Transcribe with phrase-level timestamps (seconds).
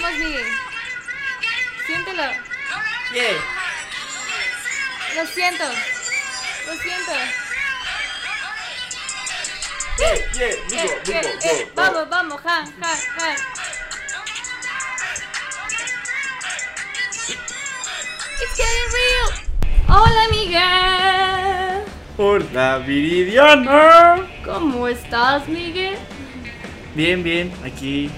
[0.00, 0.46] Vamos, Miguel.
[1.84, 2.22] Siéntelo.
[3.12, 3.34] Yeah.
[5.16, 5.64] Lo siento.
[6.66, 7.12] Lo siento.
[9.98, 10.54] Yeah, yeah,
[11.04, 11.70] go, go.
[11.74, 13.36] Vamos, vamos, Han, Han, Han.
[18.40, 19.28] It's getting real.
[19.88, 21.84] Hola, amiga.
[22.16, 24.28] Hola, Viridiana.
[24.44, 25.98] ¿Cómo estás, Miguel?
[26.94, 28.12] Bien, bien, aquí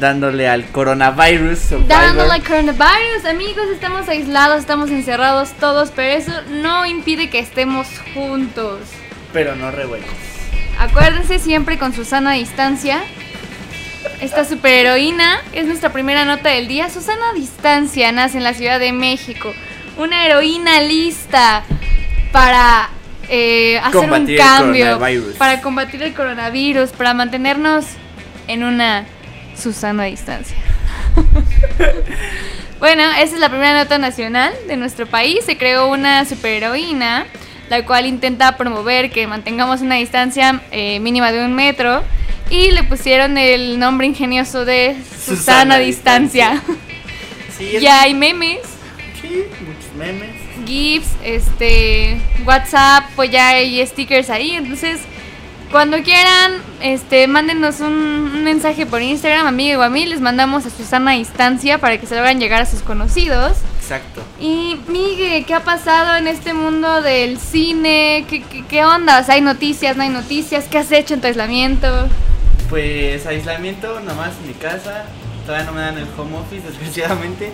[0.00, 1.58] dándole al coronavirus.
[1.58, 1.88] survivor.
[1.88, 7.86] Dándole al coronavirus, amigos, estamos aislados, estamos encerrados todos, pero eso no impide que estemos
[8.14, 8.80] juntos.
[9.32, 10.10] Pero no revueltos.
[10.78, 13.02] Acuérdense siempre con Susana a distancia.
[14.20, 16.88] Esta superheroína es nuestra primera nota del día.
[16.90, 19.52] Susana a distancia nace en la Ciudad de México.
[19.96, 21.64] Una heroína lista
[22.32, 22.90] para
[23.28, 25.00] eh, hacer Combatir un cambio.
[25.38, 26.90] Para combatir el coronavirus.
[26.90, 27.86] Para mantenernos
[28.48, 29.06] en una
[29.56, 30.56] Susana a distancia.
[32.78, 35.44] Bueno, esa es la primera nota nacional de nuestro país.
[35.46, 37.26] Se creó una superheroína,
[37.70, 42.02] la cual intenta promover que mantengamos una distancia eh, mínima de un metro.
[42.50, 46.62] Y le pusieron el nombre ingenioso de Susana, Susana Distancia.
[47.56, 48.60] Sí, ya hay memes,
[49.20, 50.30] sí, muchos memes.
[50.66, 54.52] GIFs, este, WhatsApp, pues ya hay stickers ahí.
[54.52, 55.00] Entonces,
[55.76, 60.06] cuando quieran, este, mándenos un, un mensaje por Instagram, amigo o a mí.
[60.06, 63.58] Les mandamos a Susana Distancia para que se lo hagan llegar a sus conocidos.
[63.78, 64.22] Exacto.
[64.40, 68.24] Y Migue, ¿qué ha pasado en este mundo del cine?
[68.26, 69.20] ¿Qué, qué, qué onda?
[69.20, 69.98] O sea, ¿Hay noticias?
[69.98, 70.64] ¿No hay noticias?
[70.64, 72.08] ¿Qué has hecho en tu aislamiento?
[72.70, 75.04] Pues aislamiento, nomás en mi casa.
[75.44, 77.52] Todavía no me dan el home office, desgraciadamente.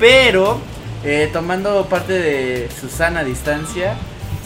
[0.00, 0.60] Pero,
[1.04, 3.94] eh, tomando parte de Susana a distancia,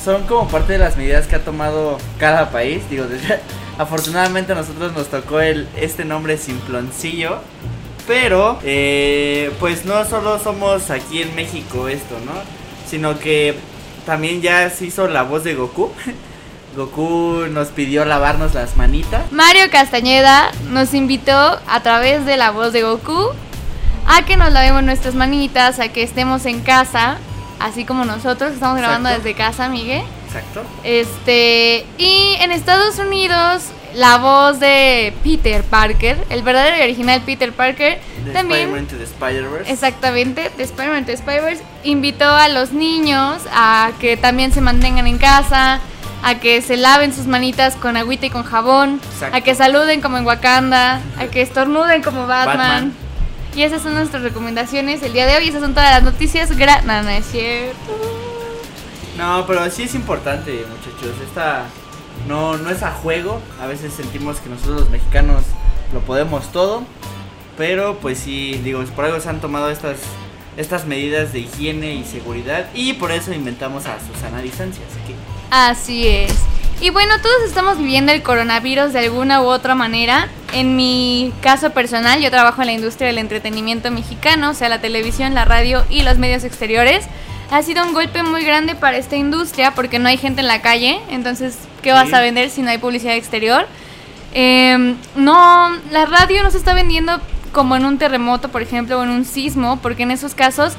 [0.07, 2.89] son como parte de las medidas que ha tomado cada país.
[2.89, 3.41] Digo, desde-
[3.79, 7.41] afortunadamente a nosotros nos tocó el, este nombre simploncillo.
[8.07, 12.33] Pero, eh, pues no solo somos aquí en México esto, ¿no?
[12.89, 13.57] Sino que
[14.07, 15.91] también ya se hizo la voz de Goku.
[16.77, 19.23] Goku nos pidió lavarnos las manitas.
[19.33, 23.31] Mario Castañeda nos invitó a través de la voz de Goku
[24.07, 27.17] a que nos lavemos nuestras manitas, a que estemos en casa,
[27.61, 29.25] así como nosotros estamos grabando Exacto.
[29.25, 30.03] desde casa, Miguel.
[30.27, 30.63] Exacto.
[30.85, 37.53] Este, y en Estados Unidos, la voz de Peter Parker, el verdadero y original Peter
[37.53, 39.73] Parker, De también Spider-Man to the Spider-Verse.
[39.73, 45.19] Exactamente, de Spider-Man to Spider-Verse invitó a los niños a que también se mantengan en
[45.19, 45.81] casa,
[46.23, 49.37] a que se laven sus manitas con agüita y con jabón, Exacto.
[49.37, 52.57] a que saluden como en Wakanda, a que estornuden como Batman.
[52.57, 53.06] Batman.
[53.57, 55.49] Y esas son nuestras recomendaciones el día de hoy.
[55.49, 56.55] Esas son todas las noticias.
[56.55, 57.75] Gra no, no es cierto.
[59.17, 61.15] No, pero sí es importante, muchachos.
[61.27, 61.65] Esta
[62.29, 63.41] no, no es a juego.
[63.59, 65.43] A veces sentimos que nosotros los mexicanos
[65.95, 66.83] lo podemos todo.
[67.57, 70.01] Pero pues sí, digo, por algo se han tomado estas,
[70.59, 72.67] estas medidas de higiene y seguridad.
[72.75, 74.85] Y por eso inventamos a Susana distancia.
[74.87, 75.15] Así que
[75.51, 76.35] Así es.
[76.81, 80.29] Y bueno, todos estamos viviendo el coronavirus de alguna u otra manera.
[80.53, 84.81] En mi caso personal, yo trabajo en la industria del entretenimiento mexicano, o sea, la
[84.81, 87.07] televisión, la radio y los medios exteriores.
[87.51, 90.61] Ha sido un golpe muy grande para esta industria porque no hay gente en la
[90.61, 91.01] calle.
[91.09, 93.67] Entonces, ¿qué vas a vender si no hay publicidad exterior?
[94.35, 97.21] Em, no, la radio no se está vendiendo
[97.53, 100.75] como en un terremoto, por ejemplo, o en un sismo, porque en esos casos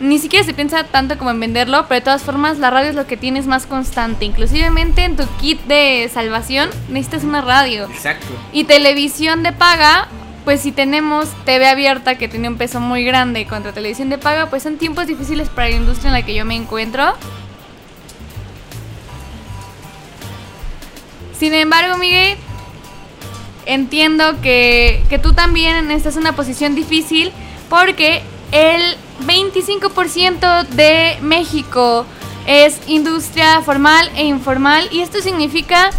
[0.00, 2.94] ni siquiera se piensa tanto como en venderlo, pero de todas formas la radio es
[2.94, 4.24] lo que tienes más constante.
[4.24, 7.84] Inclusivemente en tu kit de salvación necesitas una radio.
[7.84, 8.26] exacto.
[8.52, 10.08] Y televisión de paga,
[10.44, 14.48] pues si tenemos TV abierta que tiene un peso muy grande contra televisión de paga,
[14.48, 17.12] pues son tiempos difíciles para la industria en la que yo me encuentro.
[21.38, 22.38] Sin embargo, Miguel,
[23.66, 27.32] entiendo que, que tú también estás en una posición difícil
[27.68, 28.22] porque
[28.52, 32.06] el 25% de México
[32.46, 35.90] es industria formal e informal y esto significa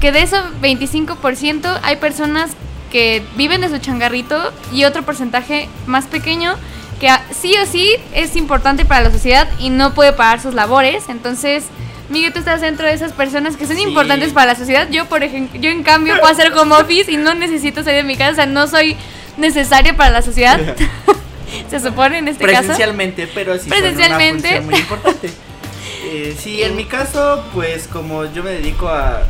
[0.00, 2.50] que de ese 25% hay personas
[2.90, 6.54] que viven de su changarrito y otro porcentaje más pequeño
[7.00, 11.04] que sí o sí es importante para la sociedad y no puede pagar sus labores.
[11.08, 11.64] Entonces,
[12.10, 13.82] Miguel, tú estás dentro de esas personas que son Sí.
[13.82, 14.88] importantes para la sociedad.
[14.90, 18.04] Yo, por ejemplo, yo en cambio puedo hacer home office y no necesito salir de
[18.04, 18.32] mi casa.
[18.32, 18.96] O sea, no soy
[19.36, 20.60] necesaria para la sociedad.
[21.70, 22.58] Se supone en este caso.
[22.58, 24.48] Presencialmente, pero sí son Presencialmente.
[24.48, 25.30] una función muy importante.
[26.04, 29.22] Eh, sí, en mi caso, pues como yo me dedico a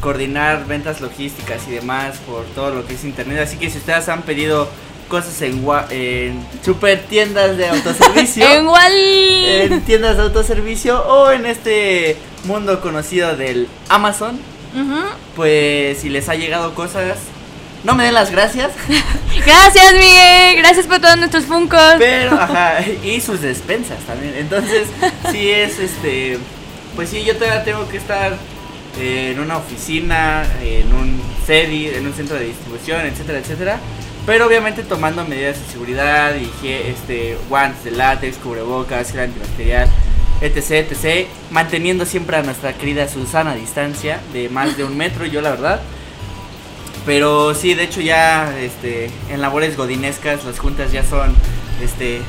[0.00, 4.08] coordinar ventas logísticas y demás por todo lo que es internet, así que si ustedes
[4.08, 4.68] han pedido
[5.08, 12.16] cosas en, en super tiendas de autoservicio, En en tiendas de autoservicio o en este
[12.44, 14.38] mundo conocido del Amazon,
[15.34, 17.16] pues si les ha llegado cosas,
[17.84, 18.70] No me den las gracias.
[19.46, 20.56] Gracias, Miguel.
[20.56, 21.94] Gracias por todos nuestros funcos.
[21.98, 24.34] Pero, ajá, y sus despensas también.
[24.36, 24.88] Entonces,
[25.30, 26.38] sí es este.
[26.96, 28.36] Pues sí, yo todavía tengo que estar
[28.98, 33.78] eh, en una oficina, en un CEDI, en un centro de distribución, etcétera, etcétera.
[34.26, 39.88] Pero obviamente tomando medidas de seguridad, higie- este, guantes de látex, cubrebocas, gel antibacterial,
[40.42, 41.28] etc, etc.
[41.50, 45.50] Manteniendo siempre a nuestra querida Susana a distancia de más de un metro, yo la
[45.50, 45.80] verdad.
[47.08, 51.34] Pero sí, de hecho ya este, en labores godinescas las juntas ya son
[51.82, 52.20] este,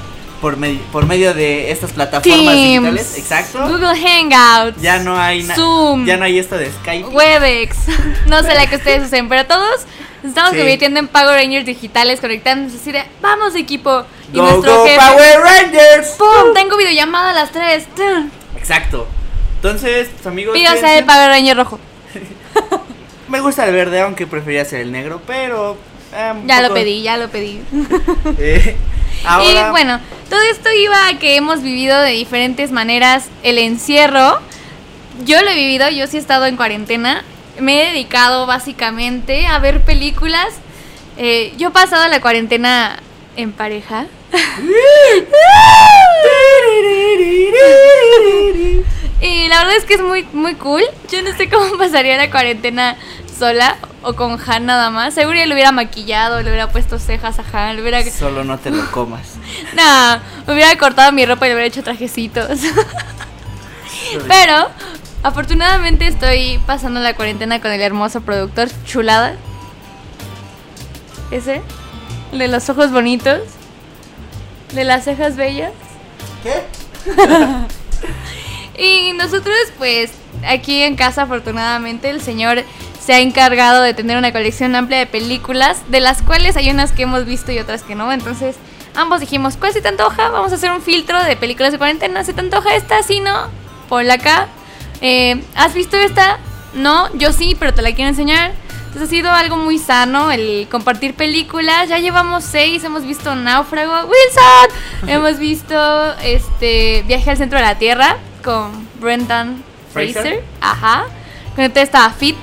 [0.42, 3.18] por, medi- por medio de estas plataformas digitales.
[3.18, 3.60] Exacto.
[3.68, 4.81] Google Hangouts.
[4.81, 6.06] Ya no hay Zoom.
[6.06, 7.08] ya no hay esto de Skype.
[7.10, 7.78] Webex.
[8.28, 9.81] No sé la que ustedes usen, pero todos
[10.24, 10.58] estamos Sí.
[10.58, 14.04] convirtiendo en Power Rangers digitales, conectándonos así de, vamos equipo.
[14.34, 16.08] Y Go, nuestro go, jefe, Power Rangers.
[16.18, 16.54] ¡pum!
[16.54, 17.88] Tengo videollamada a las 3.
[18.58, 19.08] Exacto.
[19.56, 21.80] Entonces, pues, amigos, Pídase el Power Ranger rojo.
[23.30, 25.78] me gusta el verde, aunque prefería ser el negro, pero
[26.14, 27.62] eh, Ya lo pedí, ya lo pedí.
[28.38, 28.78] eh,
[29.26, 30.00] ahora, Y bueno,
[30.30, 34.40] todo esto iba a que hemos vivido de diferentes maneras el encierro.
[35.26, 37.24] Yo lo he vivido, yo sí he estado en cuarentena.
[37.60, 40.48] Me he dedicado básicamente a ver películas.
[41.18, 43.00] Eh, yo he pasado la cuarentena
[43.36, 44.06] en pareja.
[49.21, 50.83] Y la verdad es que es muy, muy cool.
[51.12, 52.95] Yo no sé cómo pasaría la cuarentena
[53.38, 55.13] sola o con Han nada más.
[55.13, 58.57] Seguro ya le hubiera maquillado, le hubiera puesto cejas a Han, le hubiera Solo no
[58.57, 59.36] te lo comas.
[59.75, 62.60] no, me hubiera cortado mi ropa y le hubiera hecho trajecitos.
[64.27, 64.69] Pero,
[65.24, 69.36] afortunadamente estoy pasando la cuarentena con el hermoso productor Chulada.
[71.31, 71.62] Ese.
[72.31, 73.42] El de los ojos bonitos.
[74.74, 75.72] De las cejas bellas.
[76.44, 76.63] ¿Qué?
[78.80, 80.12] Y nosotros, pues,
[80.48, 82.64] aquí en casa, afortunadamente, el señor
[83.04, 86.94] se ha encargado de tener una colección amplia de películas, de las cuales hay unas
[86.94, 88.12] que hemos visto y otras que no.
[88.14, 88.56] Entonces,
[88.96, 90.30] ambos dijimos, ¿cuál se te antoja?
[90.30, 92.24] Vamos a hacer un filtro de películas de cuarentena.
[92.24, 93.04] ¿Se te antoja esta?
[93.04, 93.48] Sí, no.
[93.90, 94.48] Ponla acá.
[95.02, 96.40] Eh, ¿Has visto esta?
[96.74, 98.54] No, yo sí, pero te la quiero enseñar.
[98.88, 101.90] Entonces ha sido algo muy sano el compartir películas.
[101.90, 105.08] Ya llevamos seis, hemos visto Náufrago, Wilson.
[105.10, 110.13] hemos visto este Viaje al centro de la Tierra con Brendan Fraser.
[110.13, 110.44] Fraser.
[110.62, 111.06] Ajá.
[111.56, 112.38] Con el estaba Fit.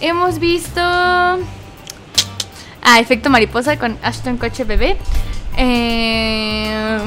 [0.00, 0.80] Hemos visto
[2.86, 4.98] Ah, Efecto Mariposa con Ashton Coche Bebé.
[5.56, 6.98] Eh,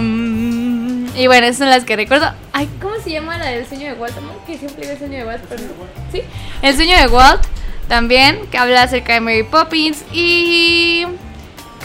[1.15, 2.33] y bueno, esas son las que recuerdo.
[2.51, 4.15] Ay, ¿cómo se llama la del sueño de Walt?
[4.17, 4.43] ¿no?
[4.47, 5.67] Que siempre digo el sueño de Walt, pero no.
[6.11, 6.23] Sí,
[6.63, 7.43] el sueño de Walt
[7.87, 10.03] también, que habla acerca de Mary Poppins.
[10.11, 11.05] Y.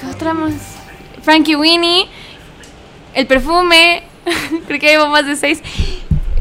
[0.00, 0.54] ¿Qué otra más?
[1.22, 2.08] Frankie Winnie.
[3.12, 4.04] El perfume.
[4.66, 5.62] Creo que llevo más de seis.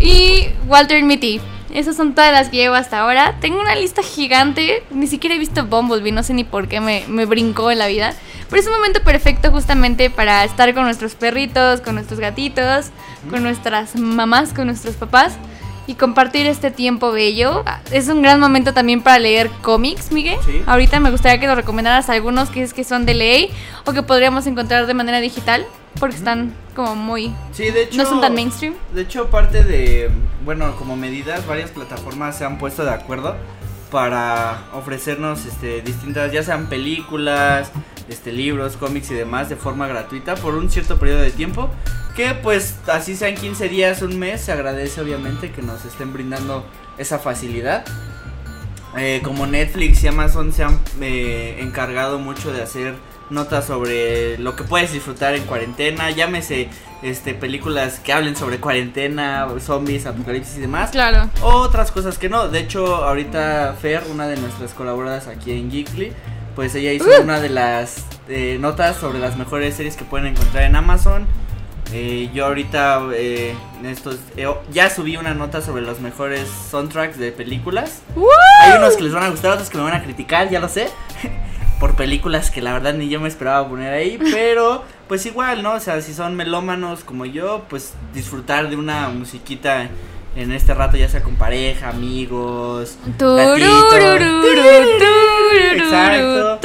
[0.02, 1.40] Y Walter Mitty.
[1.74, 3.38] Esas son todas las que llevo hasta ahora.
[3.40, 4.84] Tengo una lista gigante.
[4.92, 6.12] Ni siquiera he visto Bumblebee.
[6.12, 8.14] No sé ni por qué me, me brincó en la vida.
[8.50, 12.88] Pero es un momento perfecto justamente para estar con nuestros perritos, con nuestros gatitos,
[13.30, 15.38] con nuestras mamás, con nuestros papás.
[15.88, 17.64] Y compartir este tiempo bello.
[17.92, 20.38] Es un gran momento también para leer cómics, Miguel.
[20.46, 20.62] Sí.
[20.66, 23.52] Ahorita me gustaría que nos recomendaras algunos que es que son de ley
[23.86, 25.66] o que podríamos encontrar de manera digital.
[26.00, 27.34] Porque están como muy...
[27.52, 27.98] Sí, de hecho.
[27.98, 28.74] No son tan mainstream.
[28.94, 30.10] De hecho, parte de,
[30.46, 33.36] bueno, como medidas, varias plataformas se han puesto de acuerdo
[33.92, 37.72] para ofrecernos este, distintas, ya sean películas,
[38.12, 41.70] este, libros, cómics y demás de forma gratuita por un cierto periodo de tiempo.
[42.16, 46.66] Que pues así sean 15 días, un mes, se agradece obviamente que nos estén brindando
[46.98, 47.86] esa facilidad.
[48.98, 52.96] Eh, como Netflix y Amazon se han eh, encargado mucho de hacer
[53.30, 56.68] notas sobre lo que puedes disfrutar en cuarentena, llámese
[57.02, 60.92] este películas que hablen sobre cuarentena, zombies, apocalipsis y demás.
[60.92, 61.30] Claro.
[61.42, 62.50] Otras cosas que no.
[62.50, 66.12] De hecho, ahorita Fer, una de nuestras colaboradoras aquí en Geekly,
[66.56, 67.24] pues ella hizo Uh.
[67.24, 71.26] una de las eh, notas sobre las mejores series que pueden encontrar en Amazon.
[71.94, 73.54] Eh, yo ahorita eh,
[73.84, 78.02] estos eh, ya subí una nota sobre los mejores soundtracks de películas.
[78.64, 80.70] Hay unos que les van a gustar, otros que me van a criticar, ya lo
[80.70, 80.88] sé.
[81.82, 84.18] Por películas que la verdad ni yo me esperaba poner ahí.
[84.32, 85.74] Pero pues igual, ¿no?
[85.74, 89.90] O sea, si son melómanos como yo, pues disfrutar de una musiquita
[90.36, 92.98] en este rato, ya sea con pareja, amigos.
[95.74, 96.60] Exacto.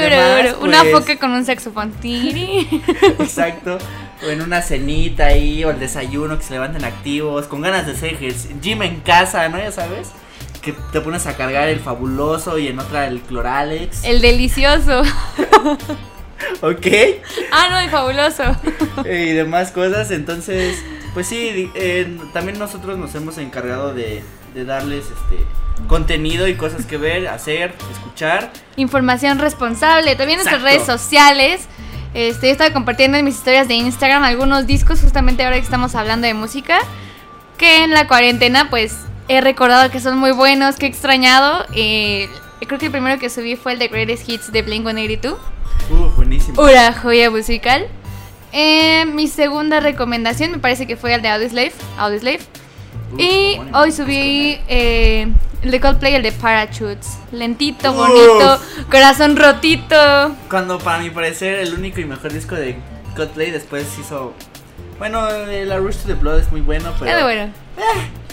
[0.00, 1.92] Demás, Una foca con un saxofón.
[2.02, 3.78] Exacto.
[4.26, 7.92] O en una cenita ahí, o el desayuno, que se levanten activos, con ganas de
[7.92, 8.16] hacer.
[8.60, 9.58] Gym en casa, ¿no?
[9.58, 10.10] Ya sabes.
[10.62, 14.04] Que te pones a cargar el fabuloso y en otra el Cloralex.
[14.04, 15.02] El delicioso.
[16.62, 16.86] Ok.
[17.52, 18.42] Ah, no, el fabuloso.
[19.04, 20.10] y demás cosas.
[20.10, 20.82] Entonces,
[21.14, 24.22] pues sí, eh, también nosotros nos hemos encargado de,
[24.54, 25.44] de darles este
[25.86, 28.52] contenido y cosas que ver, hacer, escuchar.
[28.76, 30.14] Información responsable.
[30.16, 31.66] También en nuestras redes sociales.
[32.12, 36.26] Este, estado compartiendo en mis historias de Instagram algunos discos, justamente ahora que estamos hablando
[36.26, 36.78] de música.
[37.56, 38.96] Que en la cuarentena, pues
[39.28, 41.66] he recordado que son muy buenos, que he extrañado.
[41.74, 42.28] Eh,
[42.66, 45.38] creo que el primero que subí fue el de Greatest Hits de Blink 182.
[45.90, 46.62] Uf, buenísimo.
[46.62, 47.86] Una joya musical.
[48.52, 51.72] Eh, mi segunda recomendación me parece que fue el de Audioslave.
[51.98, 52.40] Audioslave.
[53.12, 53.78] Uf, Y homónimo.
[53.78, 55.28] hoy subí eh,
[55.62, 57.18] el de Coldplay, el de Parachutes.
[57.32, 60.34] Lentito, bonito, corazón rotito.
[60.48, 62.76] Cuando para mi parecer el único y mejor disco de
[63.16, 64.32] Coldplay después hizo...
[64.98, 67.16] Bueno, la Rush to the Blood es muy bueno, pero...
[67.16, 67.52] Es bueno.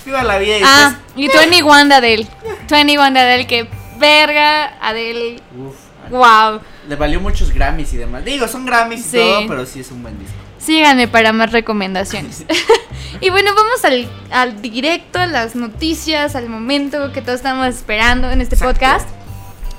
[0.05, 1.36] Viva la vida y Ah, después...
[1.36, 2.27] y 21 de Adele.
[2.69, 5.38] 21 de Adele, que verga, Adele.
[5.57, 5.75] Uf,
[6.09, 6.61] Wow.
[6.87, 8.23] le valió muchos Grammys y demás.
[8.25, 9.17] Digo, son Grammys y Sí.
[9.17, 10.33] todo, pero sí es un buen disco.
[10.59, 12.43] Síganme para más recomendaciones.
[13.21, 18.29] y bueno, vamos al, al directo, a las noticias, al momento que todos estamos esperando
[18.31, 18.73] en este Exacto.
[18.79, 19.09] podcast.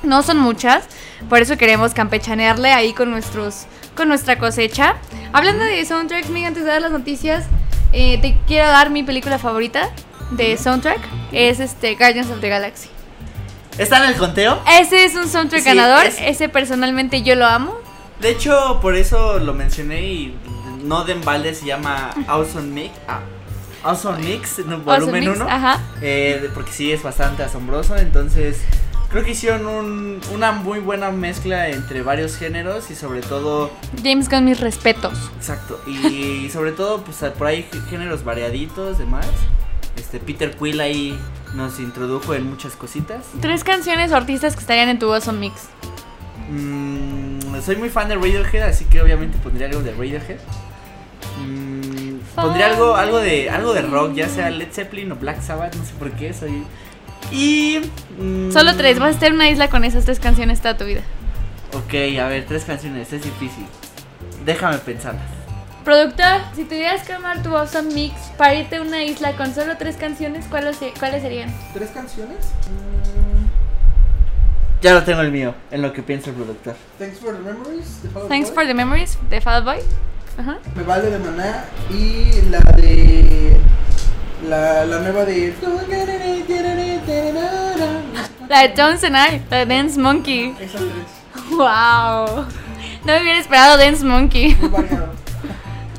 [0.03, 0.85] No son muchas,
[1.29, 3.67] por eso queremos campechanearle ahí con nuestros
[3.97, 4.95] con nuestra cosecha.
[5.33, 7.47] Hablando de soundtracks, Miguel, antes de dar las noticias,
[7.93, 9.91] eh, te quiero dar mi película favorita
[10.31, 11.01] de soundtrack.
[11.33, 12.89] Es este Guardians of the Galaxy.
[13.79, 14.59] ¿Está en el conteo?
[14.81, 16.05] Ese es un soundtrack Sí, ganador.
[16.07, 17.77] es- Ese personalmente yo lo amo.
[18.21, 20.37] De hecho, por eso lo mencioné y
[20.83, 22.95] no de embalde se llama Awesome Mix.
[23.07, 23.21] Ah,
[23.85, 25.47] awesome Mix, volumen Awesome Mix, 1.
[25.49, 25.81] Ajá.
[26.03, 27.97] Eh, porque sí es bastante asombroso.
[27.97, 28.61] Entonces,
[29.11, 33.71] creo que hicieron un- una muy buena mezcla entre varios géneros y sobre todo,
[34.03, 35.17] James Gunn, mis respetos.
[35.37, 39.27] exacto, y sobre todo, pues por ahí géneros variaditos, demás.
[39.99, 41.19] Este Peter Quill ahí
[41.55, 43.25] nos introdujo en muchas cositas.
[43.41, 45.69] Tres canciones o artistas que estarían en tu Awesome Mix.
[46.51, 50.39] Mm, soy muy fan de Radiohead, así que obviamente pondría algo de Radiohead.
[51.45, 55.75] Mm, pondría algo, algo de algo de rock, ya sea Led Zeppelin o Black Sabbath,
[55.75, 56.65] no sé por qué soy.
[57.33, 57.81] Y
[58.19, 60.85] mm, Solo tres, vas a estar en una isla con esas tres canciones toda tu
[60.85, 61.03] vida.
[61.75, 63.67] Ok, a ver, tres canciones, es difícil.
[64.45, 65.38] Déjame pensarlas.
[65.89, 69.79] Productor, si tuvieras que armar tu Awesome Mix para irte a una isla con solo
[69.79, 71.51] tres canciones, ¿cuáles, se- cuáles serían?
[71.73, 72.37] ¿Tres canciones?
[74.83, 76.77] Ya lo tengo el mío, en lo que piensa el productor.
[76.99, 78.03] Thanks for the memories.
[78.03, 78.55] de Fall Thanks Boy.
[78.55, 79.79] for the memories de Fall Boy.
[80.37, 80.59] Ajá.
[80.77, 83.57] Me vale de Maná y la de.
[84.47, 85.55] La, la nueva de.
[88.47, 90.55] La de Tones and I, la de Dance Monkey.
[90.61, 91.49] Esas tres.
[91.49, 92.45] Wow.
[93.07, 94.55] No me hubiera esperado Dance Monkey.
[94.57, 95.28] Muy variado.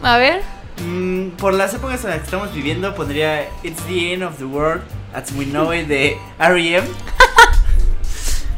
[0.01, 0.41] A ver.
[0.86, 4.46] Mm, por las épocas en las que estamos viviendo, pondría It's the End of the
[4.46, 4.82] World
[5.13, 6.88] as We Know It de R.E.M.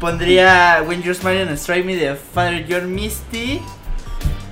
[0.00, 3.60] pondría When You're Smiling and Strike Me de Father John Misty.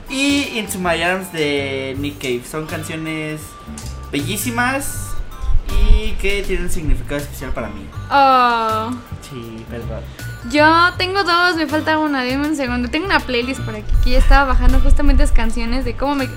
[0.09, 2.43] Y Into My Arms de Nick Cave.
[2.45, 3.41] Son canciones
[4.11, 5.11] bellísimas
[5.69, 7.87] y que tienen un significado especial para mí.
[8.11, 8.91] Oh.
[9.23, 10.01] Sí, verdad.
[10.51, 12.89] Yo tengo dos, me falta una, dime un segundo.
[12.89, 16.29] Tengo una playlist por aquí que ya estaba bajando justamente las canciones de cómo me...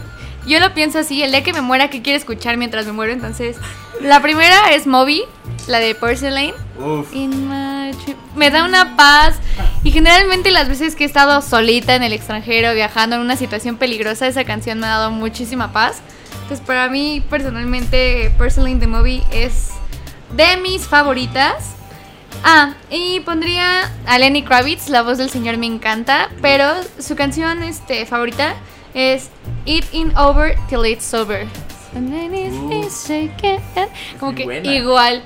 [0.45, 3.13] Yo lo pienso así, el día que me muera, ¿qué quiero escuchar mientras me muero?
[3.13, 3.57] Entonces,
[4.01, 5.23] la primera es Moby,
[5.67, 6.53] la de Porcelain.
[6.77, 7.13] Uf.
[8.35, 9.35] Me da una paz.
[9.83, 13.77] Y generalmente las veces que he estado solita en el extranjero, viajando en una situación
[13.77, 16.01] peligrosa, esa canción me ha dado muchísima paz.
[16.41, 19.69] Entonces para mí personalmente Porcelain the Movie es
[20.35, 21.75] de mis favoritas.
[22.43, 26.65] Ah, y pondría a Lenny Kravitz, la voz del señor me encanta, pero
[26.99, 28.55] su canción este, favorita
[28.93, 29.29] es
[29.65, 31.47] It In Over Till It's Over.
[31.95, 33.13] And then it Uh.
[33.13, 33.61] again.
[34.19, 34.73] Como que buena.
[34.73, 35.23] igual.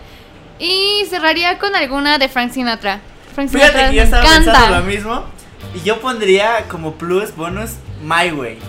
[0.59, 2.99] Y cerraría con alguna de Frank Sinatra.
[3.33, 4.79] Frank Fíjate Sinatra que yo estaba pensando encanta.
[4.79, 5.23] lo mismo.
[5.75, 7.71] Y yo pondría como plus bonus
[8.01, 8.59] My Way.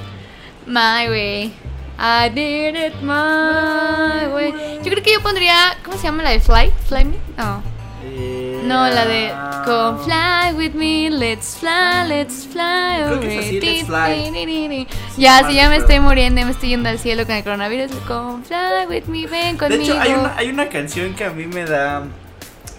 [0.67, 1.53] My way.
[1.99, 4.53] I did it my way.
[4.85, 5.77] Yo creo que yo pondría.
[5.85, 6.71] ¿Cómo se llama la de Fly?
[6.87, 7.17] ¿Fly Me?
[7.37, 7.63] No.
[8.11, 13.39] Eh, No, la de ah, Come fly with me, let's fly, let's fly Creo que
[13.39, 14.31] es así, let's fly.
[14.33, 14.87] Sí,
[15.19, 17.91] Ya, si ya me estoy muriendo, me estoy yendo al cielo con el coronavirus.
[18.07, 19.83] Come fly with me, ven De conmigo.
[19.85, 22.05] hecho, hay una, hay una canción que a mí me da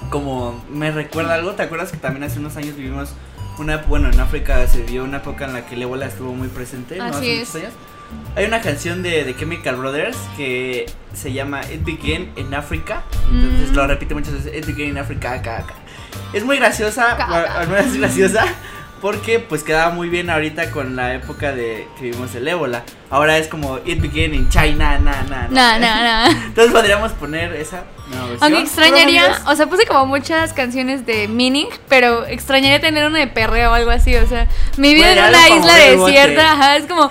[0.09, 1.53] como me recuerda algo.
[1.53, 3.13] ¿Te acuerdas que también hace unos años vivimos
[3.59, 6.48] una bueno en África se vio una época en la que el ébola estuvo muy
[6.48, 7.03] presente, ¿no?
[7.05, 7.39] Así Hace es.
[7.39, 7.74] muchos años.
[8.35, 13.03] Hay una canción de, de Chemical Brothers que se llama It Began in Africa.
[13.31, 13.75] Entonces Mm.
[13.75, 14.55] lo repite muchas veces.
[14.55, 15.73] It Began in Africa, acá, acá.
[16.33, 18.45] Es muy graciosa, al- menos es graciosa.
[19.01, 22.83] Porque pues quedaba muy bien ahorita con la época de que vivimos el ébola.
[23.09, 26.39] Ahora es como It Began in China, na, na, No, no, no.
[26.47, 28.43] entonces podríamos poner esa nueva versión.
[28.53, 33.27] Aunque extrañaría, o sea, puse como muchas canciones de meaning, pero extrañaría tener una de
[33.27, 36.85] perreo o algo así, o sea, mi vida Bueno, en una isla desierta, ajá, es
[36.85, 37.09] como,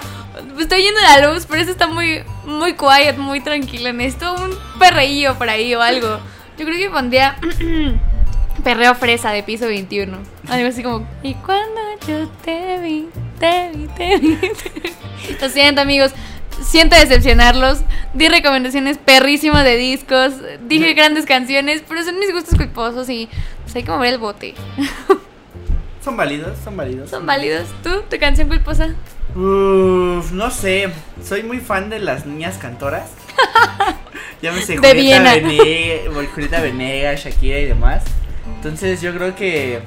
[0.59, 4.51] pues, estoy yendo la luz, pero eso está muy, muy quiet, muy tranquila, necesito un
[4.79, 6.19] perreillo por ahí o algo.
[6.59, 7.37] Yo creo que pondría
[8.65, 10.19] Perreo fresa de piso 21.
[10.49, 14.39] Algo así como, y cuando yo te vi, te vi, te vi.
[15.41, 16.13] Lo siento, amigos.
[16.61, 17.83] Siento decepcionarlos.
[18.15, 20.35] Di recomendaciones perrísimas de discos.
[20.67, 23.29] Dije grandes canciones, pero son mis gustos culposos y
[23.63, 24.55] pues hay que mover el bote.
[26.09, 27.11] Son válidos, son válidos.
[27.11, 27.67] ¿Son válidos?
[27.83, 28.01] ¿Tú?
[28.09, 28.95] ¿Tu canción culposa?
[29.35, 30.89] Uf, no sé.
[31.23, 33.11] Soy muy fan de las niñas cantoras.
[34.43, 35.35] ya me sé De Julieta Viena.
[35.35, 38.05] Venegas, Julieta Venegas, Shakira y demás.
[38.57, 39.83] Entonces yo creo que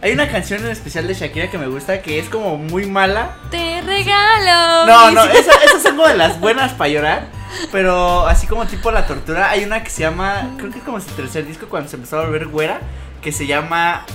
[0.00, 3.36] hay una canción en especial de Shakira que me gusta que es como muy mala.
[3.50, 4.86] Te regalo.
[4.86, 7.26] No, no, esa- esas son como de las buenas para llorar.
[7.70, 10.98] Pero así como tipo la tortura, hay una que se llama, creo que es como
[11.02, 12.80] su tercer disco cuando se empezó a volver güera,
[13.20, 14.06] que se llama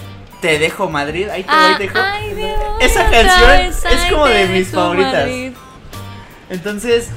[0.42, 1.30] Te dejo Madrid.
[1.30, 1.98] Ahí te voy, Ah, te dejo.
[2.00, 5.13] ay, Esa canción vez, es como de mis favoritas.
[5.13, 5.54] Madrid.
[6.50, 7.10] Entonces,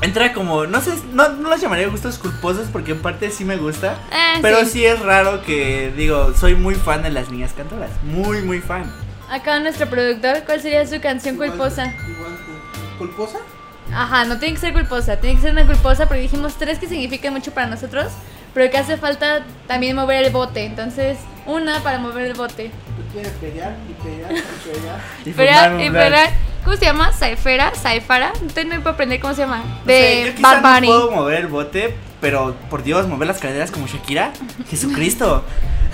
[0.00, 3.56] entra como, no sé, no, no las llamaría gustos culposos porque en parte sí me
[3.56, 3.94] gusta.
[4.12, 4.70] Eh, Pero sí.
[4.70, 7.90] sí es raro que, digo, soy muy fan de las niñas cantoras.
[8.02, 8.92] Muy, muy fan.
[9.30, 11.92] Acá nuestro productor, ¿cuál sería su canción culposa?
[12.08, 12.36] Igual,
[12.98, 13.38] ¿Culposa?
[13.92, 16.88] Ajá, no tiene que ser culposa, tiene que ser una culposa porque dijimos tres que
[16.88, 18.12] significan mucho para nosotros,
[18.54, 20.64] pero que hace falta también mover el bote.
[20.64, 22.70] Entonces, una para mover el bote.
[22.96, 24.32] Tú quieres pelear y pelear
[25.24, 25.80] y pelear.
[25.80, 26.30] Y band.
[26.64, 27.12] ¿Cómo se llama?
[27.12, 28.32] Saifera, Saifara.
[28.34, 29.62] Entonces no puedo aprender cómo se llama.
[29.84, 33.70] De yo quizá Bad no puedo mover el bote, pero por Dios, mover las caderas
[33.70, 34.32] como Shakira.
[34.68, 35.44] Jesucristo.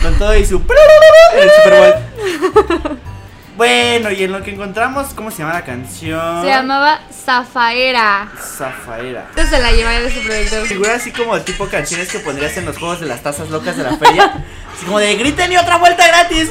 [0.00, 0.56] Con todo y su.
[0.56, 3.11] En el Super Bowl.
[3.56, 6.42] Bueno, y en lo que encontramos, ¿cómo se llama la canción?
[6.42, 8.28] Se llamaba Zafaera.
[8.40, 9.26] Zafaera.
[9.28, 10.66] Entonces se la llevaré de su productor.
[10.66, 13.50] Figura así como el tipo de canciones que pondrías en los juegos de las tazas
[13.50, 14.24] locas de la feria.
[14.74, 16.48] Así como de griten y otra vuelta gratis.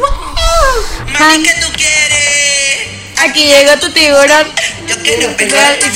[1.20, 2.88] Han, ¿Qué tú quieres?
[3.20, 4.48] aquí llegó tu tiburón.
[4.88, 5.90] Yo quiero Pelear y y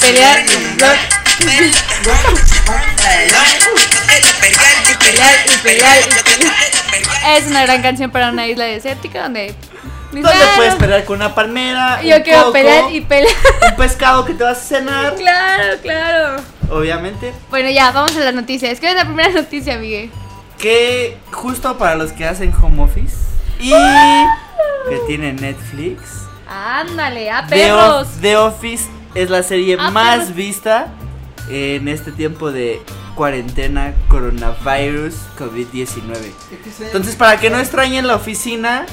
[5.62, 6.00] pelear.
[7.28, 9.56] Es una gran canción para una isla desértica donde.
[10.22, 12.02] ¿Dónde Claro, puedes pelear con una palmera?
[12.02, 13.34] Yo un quiero coco, pelear y pelear.
[13.72, 15.16] Un pescado que te vas a cenar.
[15.18, 16.42] Claro, claro.
[16.72, 17.34] Obviamente.
[17.50, 18.80] Bueno, ya, vamos a las noticias.
[18.80, 20.10] ¿Qué es la primera noticia, Miguel?
[20.58, 23.16] Que justo para los que hacen home office
[23.60, 23.72] y
[24.90, 26.02] que tienen Netflix,
[26.48, 28.08] Ándale, a perros.
[28.22, 30.36] The Office es la serie Ah, más perros.
[30.36, 30.88] vista
[31.50, 32.82] en este tiempo de
[33.16, 36.32] cuarentena, coronavirus, COVID-19.
[36.82, 38.86] Entonces, para que no extrañen la oficina,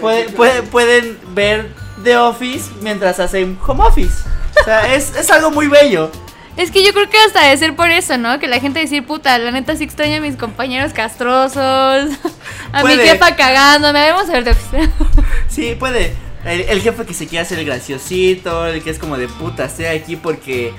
[0.00, 1.72] puede- puede- pueden ver
[2.04, 4.14] The Office mientras hacen home office.
[4.60, 6.10] O sea, es, es algo muy bello.
[6.56, 8.38] Es que yo creo que hasta de ser por eso, ¿no?
[8.38, 11.56] Que la gente decir, puta, la neta sí extraña a mis compañeros castrosos,
[12.72, 13.08] a mi Puede.
[13.08, 14.10] jefa cagándome.
[14.10, 14.90] Vamos a ver de oficina.
[15.48, 16.14] Sí, puede.
[16.44, 19.64] El, el jefe que se quiere hacer el graciosito, el que es como de puta,
[19.64, 20.72] estoy aquí porque.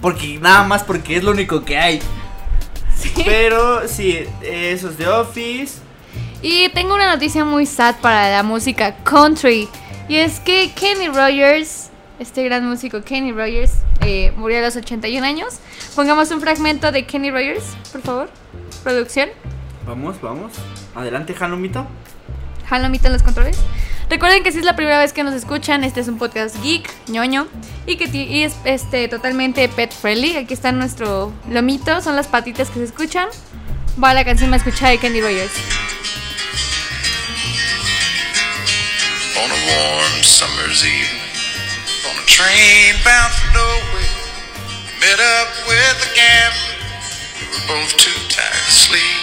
[0.00, 2.00] Porque nada más porque es lo único que hay.
[2.98, 3.12] Sí.
[3.24, 5.78] Pero sí, eso es The Office.
[6.42, 9.68] Y tengo una noticia muy sad para la música country.
[10.08, 15.24] Y es que Kenny Rogers, este gran músico Kenny Rogers, eh, murió a los 81
[15.24, 15.58] años.
[15.94, 18.30] Pongamos un fragmento de Kenny Rogers, por favor.
[18.82, 19.28] Producción.
[19.86, 20.52] Vamos, vamos.
[20.94, 21.86] Adelante, Hanumito.
[22.68, 23.58] Jalomito en los controles.
[24.10, 26.90] Recuerden que si es la primera vez que nos escuchan, este es un podcast geek,
[27.08, 27.46] ñoño,
[27.86, 30.36] y que y es este, totalmente pet friendly.
[30.36, 33.28] Aquí está nuestro lomito, son las patitas que se escuchan.
[34.02, 35.52] Va la canción más escuchada de Kenny Rogers.
[39.38, 41.30] on a warm summer's evening
[42.10, 44.14] on a train bound for nowhere.
[45.00, 46.74] Met up with a gambler.
[47.38, 49.20] We were both too tired to sleep.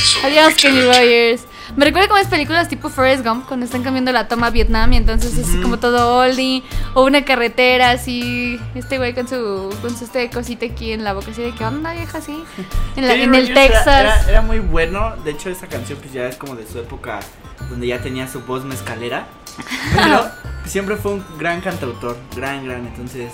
[0.00, 1.46] So Adiós, we Kenny Rogers.
[1.76, 4.92] Me recuerda como es películas tipo Forrest Gump, cuando están cambiando la toma a Vietnam
[4.92, 6.62] y entonces es como todo oldie,
[6.94, 11.14] o una carretera así, este güey con su, con su este cosita aquí en la
[11.14, 12.44] boca, así de que onda vieja así,
[12.96, 13.86] en, la- en el Rogers era- Texas.
[13.86, 15.16] Era, era muy bueno.
[15.24, 17.18] De hecho, esa canción pues ya es como de su época
[17.68, 19.26] donde ya tenía su voz mezcalera.
[19.96, 20.28] Pero
[20.66, 22.16] siempre fue un gran cantautor.
[22.36, 22.86] Gran, gran.
[22.86, 23.32] Entonces,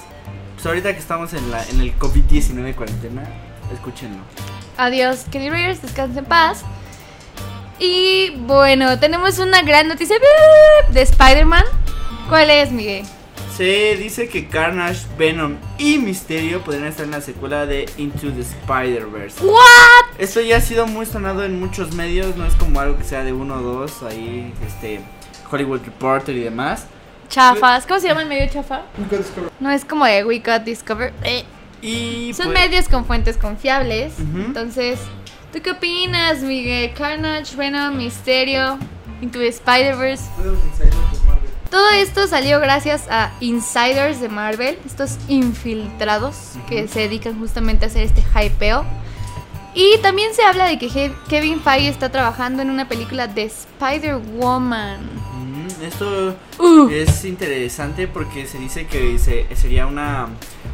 [0.54, 3.22] pues ahorita que estamos en, la, en el COVID-19 cuarentena,
[3.72, 4.22] escúchenlo.
[4.78, 6.62] Adiós, Kenny Rogers, descansa en paz.
[7.80, 10.16] Y bueno, tenemos una gran noticia
[10.92, 11.64] de Spider-Man.
[12.28, 13.06] ¿Cuál es, Miguel?
[13.56, 18.42] Se dice que Carnage, Venom y Misterio podrían estar en la secuela de Into the
[18.42, 19.42] Spider-Verse.
[19.42, 20.18] ¿What?
[20.18, 23.24] Esto ya ha sido muy sonado en muchos medios, no es como algo que sea
[23.24, 25.00] de uno o dos, ahí, este,
[25.50, 26.86] Hollywood Reporter y demás.
[27.30, 27.86] Chafas.
[27.86, 28.82] ¿Cómo se llama el medio chafa?
[29.58, 31.14] No es como de We Got Discover.
[31.22, 31.44] Eh.
[31.82, 34.12] Y Son pues, medios con fuentes confiables.
[34.18, 34.98] Entonces,
[35.52, 36.92] ¿tú qué opinas, Miguel?
[36.94, 38.78] Carnage, Venom, Misterio,
[39.20, 40.24] Into the Spider-Verse.
[41.70, 46.34] Todo esto salió gracias a insiders de Marvel, estos infiltrados
[46.68, 48.84] que se dedican justamente a hacer este hypeo.
[49.72, 54.98] Y también se habla de que Kevin Feige está trabajando en una película de Spider-Woman.
[55.00, 56.88] Mm, esto Uh.
[56.90, 60.26] es interesante porque se dice que se- sería una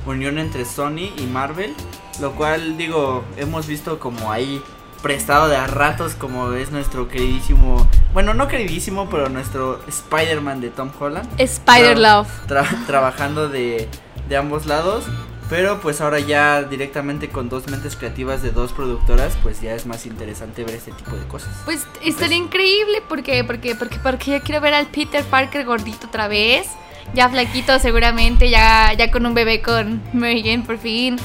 [0.07, 1.75] unión entre Sony y Marvel,
[2.21, 4.63] lo cual digo, hemos visto como ahí
[5.03, 10.71] prestado de a ratos como es nuestro queridísimo, bueno, no queridísimo, pero nuestro Spider-Man de
[10.71, 11.29] Tom Holland.
[11.39, 12.29] Spider-Love.
[12.49, 13.89] tra- trabajando de,
[14.29, 15.05] de ambos lados.
[15.49, 19.87] Pero pues ahora ya directamente con dos mentes creativas de dos productoras, pues ya es
[19.87, 21.55] más interesante ver este tipo de cosas.
[21.65, 26.27] Pues estaría increíble porque, porque, porque, porque yo quiero ver al Peter Parker gordito otra
[26.27, 26.67] vez.
[27.15, 31.17] Ya flaquito seguramente, ya, ya con un bebé con Mary Jane por fin.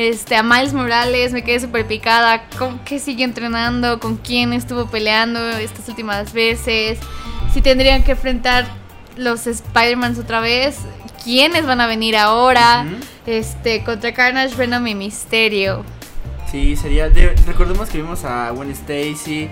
[0.00, 2.44] Este, a Miles Morales me quedé súper picada.
[2.58, 4.00] ¿Con qué sigue entrenando?
[4.00, 6.98] ¿Con quién estuvo peleando estas últimas veces?
[7.52, 8.64] Si tendrían que enfrentar
[9.16, 10.78] los Spider-Mans otra vez.
[11.22, 12.86] ¿Quiénes van a venir ahora?
[13.26, 15.84] Este, contra Carnage, Venom y Misterio.
[16.50, 17.10] Sí, sería.
[17.10, 19.50] de- recordemos que vimos a Gwen Stacy,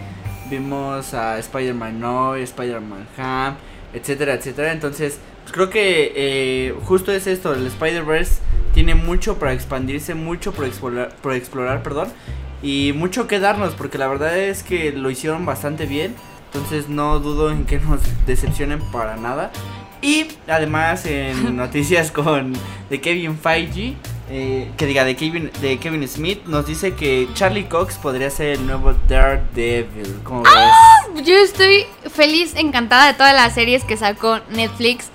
[0.48, 3.56] vimos a Spider-Man Noir, Spider-Man Ham,
[3.92, 4.72] etcétera, etcétera.
[4.72, 5.18] Entonces,
[5.52, 8.40] creo que eh, justo es esto: el Spider-Verse
[8.74, 12.08] tiene mucho para expandirse, mucho por explorar, por explorar, perdón,
[12.62, 16.14] y mucho que darnos, porque la verdad es que lo hicieron bastante bien.
[16.52, 19.52] Entonces, no dudo en que nos decepcionen para nada.
[20.00, 22.54] Y además, en noticias con
[22.88, 23.96] de Kevin Feige,
[24.30, 28.58] eh, que diga de Kevin, de Kevin Smith, nos dice que Charlie Cox podría ser
[28.58, 30.20] el nuevo Daredevil.
[30.22, 31.24] ¿Cómo ves?
[31.26, 35.11] Yo estoy feliz, encantada de todas las series que sacó Netflix.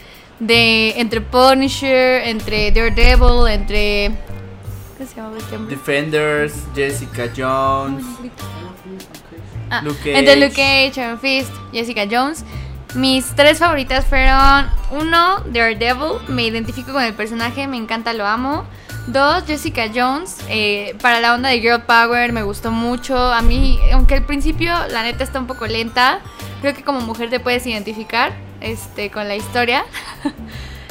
[0.46, 4.12] De entre Punisher, entre Daredevil, entre.
[4.98, 5.58] ¿Qué se llama este?
[5.58, 8.06] Defenders, Jessica Jones,
[9.70, 10.20] Ah, Luke Cage.
[10.20, 12.44] Entre Luke Cage, Iron Fist, Jessica Jones.
[12.96, 18.66] Mis tres favoritas fueron: uno, Daredevil, me identifico con el personaje, me encanta, lo amo.
[19.08, 23.18] Dos, Jessica Jones, eh, para la onda de Girl Power me gustó mucho.
[23.18, 26.20] A mí, aunque al principio la neta está un poco lenta,
[26.62, 28.32] creo que como mujer te puedes identificar
[28.64, 29.86] este, con la historia.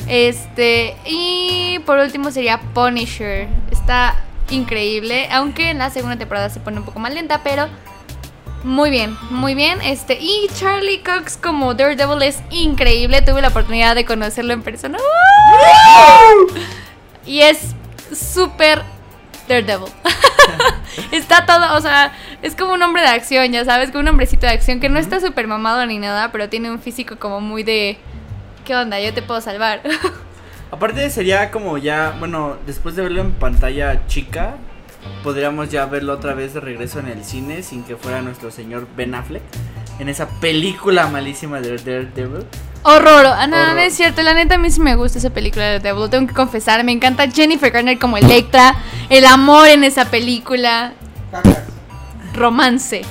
[0.08, 3.46] Este, y por último sería Punisher.
[3.70, 4.16] Está
[4.50, 7.68] increíble, aunque en la segunda temporada se pone un poco más lenta, pero
[8.64, 9.80] muy bien, muy bien.
[9.82, 13.22] Este, y Charlie Cox como Daredevil es increíble.
[13.22, 14.98] Tuve la oportunidad de conocerlo en persona.
[17.26, 17.74] Y es
[18.12, 18.82] súper
[19.48, 19.88] Daredevil.
[21.12, 24.46] está todo, o sea, es como un hombre de acción, ya sabes, como un hombrecito
[24.46, 27.62] de acción que no está súper mamado ni nada, pero tiene un físico como muy
[27.62, 27.98] de.
[28.64, 29.00] ¿Qué onda?
[29.00, 29.82] Yo te puedo salvar.
[30.70, 34.54] Aparte sería como ya, bueno, después de verlo en pantalla chica,
[35.22, 38.86] podríamos ya verlo otra vez de regreso en el cine sin que fuera nuestro señor
[38.96, 39.42] Ben Affleck
[39.98, 42.46] en esa película malísima de Daredevil.
[42.84, 43.26] Horror.
[43.26, 43.74] Ah, no, Horror.
[43.74, 44.22] no es cierto.
[44.22, 46.10] La neta, a mí sí me gusta esa película de Devil.
[46.10, 46.82] Tengo que confesar.
[46.84, 48.74] Me encanta Jennifer Garner como Electra.
[49.08, 50.92] El amor en esa película.
[52.34, 53.02] Romance.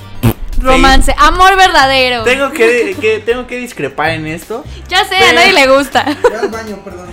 [0.59, 1.13] Romance.
[1.17, 2.23] Amor verdadero.
[2.23, 6.01] Tengo que, que- tengo que discrepar en esto, Ya sé, a nadie le gusta.
[6.01, 7.09] Al baño, perdón.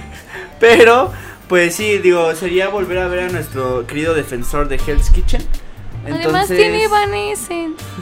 [0.61, 1.13] pero
[1.49, 5.43] pues sí, digo, sería volver a ver a nuestro querido defensor de Hell's Kitchen.
[6.05, 7.85] Además Entonces- tiene Evanescence.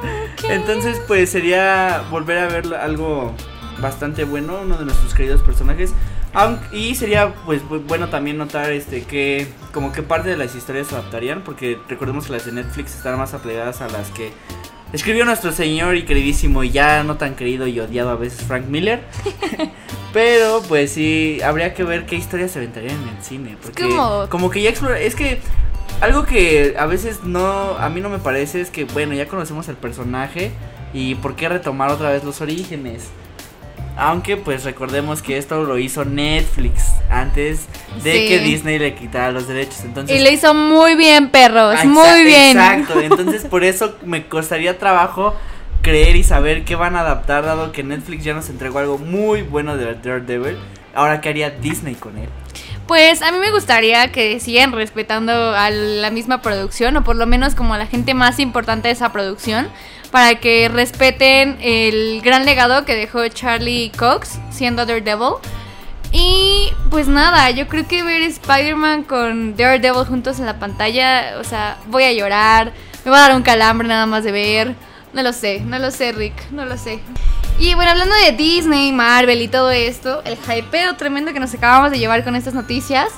[0.00, 0.06] Ah,
[0.44, 0.50] ok.
[0.50, 3.34] Entonces, pues sería volver a ver algo
[3.80, 5.92] bastante bueno, uno de nuestros queridos personajes.
[6.34, 10.54] Aunque, y sería pues bu- bueno también notar este que como que parte de las
[10.54, 14.30] historias se adaptarían, porque recordemos que las de Netflix están más apegadas a las que
[14.92, 18.66] escribió nuestro señor y queridísimo y ya no tan querido y odiado a veces Frank
[18.66, 19.00] Miller.
[20.12, 24.26] Pero pues sí, habría que ver qué historias se aventarían en el cine, porque como-
[24.28, 25.40] como que ya explora, es que
[26.00, 29.68] algo que a veces no, a mí no me parece es que, bueno, ya conocemos
[29.68, 30.50] al personaje
[30.94, 33.08] y por qué retomar otra vez los orígenes.
[33.98, 37.66] Aunque pues recordemos que esto lo hizo Netflix antes
[38.04, 38.28] de Sí.
[38.28, 39.80] que Disney le quitara los derechos.
[39.84, 41.74] Entonces, Y lo hizo muy bien, perros.
[41.80, 42.56] Ah, muy bien.
[42.56, 45.34] Exacto, entonces por eso me costaría trabajo
[45.82, 49.42] creer y saber qué van a adaptar dado que Netflix ya nos entregó algo muy
[49.42, 50.56] bueno de Daredevil.
[50.94, 52.28] Ahora, ¿qué haría Disney con él?
[52.86, 57.26] Pues a mí me gustaría que sigan respetando a la misma producción, o por lo
[57.26, 59.68] menos como a la gente más importante de esa producción,
[60.10, 65.34] para que respeten el gran legado que dejó Charlie Cox siendo Daredevil.
[66.10, 71.44] Y pues nada, yo creo que ver Spider-Man con Daredevil juntos en la pantalla, o
[71.44, 72.72] sea, voy a llorar,
[73.04, 74.74] me va a dar un calambre nada más de ver.
[75.12, 77.00] No lo sé, no lo sé, Rick, no lo sé.
[77.58, 81.90] Y bueno, hablando de Disney, Marvel y todo esto, el hypeo tremendo que nos acabamos
[81.90, 83.08] de llevar con estas noticias.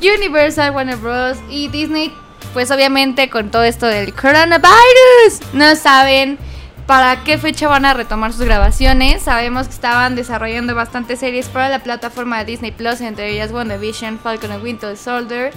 [0.00, 1.38] Universal, Warner Bros.
[1.48, 2.12] y Disney,
[2.52, 6.38] pues obviamente con todo esto del coronavirus, no saben
[6.86, 9.22] para qué fecha van a retomar sus grabaciones.
[9.22, 14.18] Sabemos que estaban desarrollando bastantes series para la plataforma de Disney Plus, entre ellas WandaVision,
[14.18, 15.52] Falcon and Winter Soldier.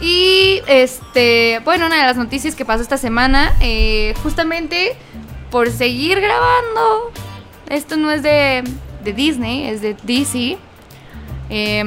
[0.00, 4.96] Y este, bueno, una de las noticias que pasó esta semana, eh, justamente
[5.50, 7.10] por seguir grabando,
[7.68, 8.62] esto no es de,
[9.02, 10.58] de Disney, es de DC.
[11.50, 11.84] eh,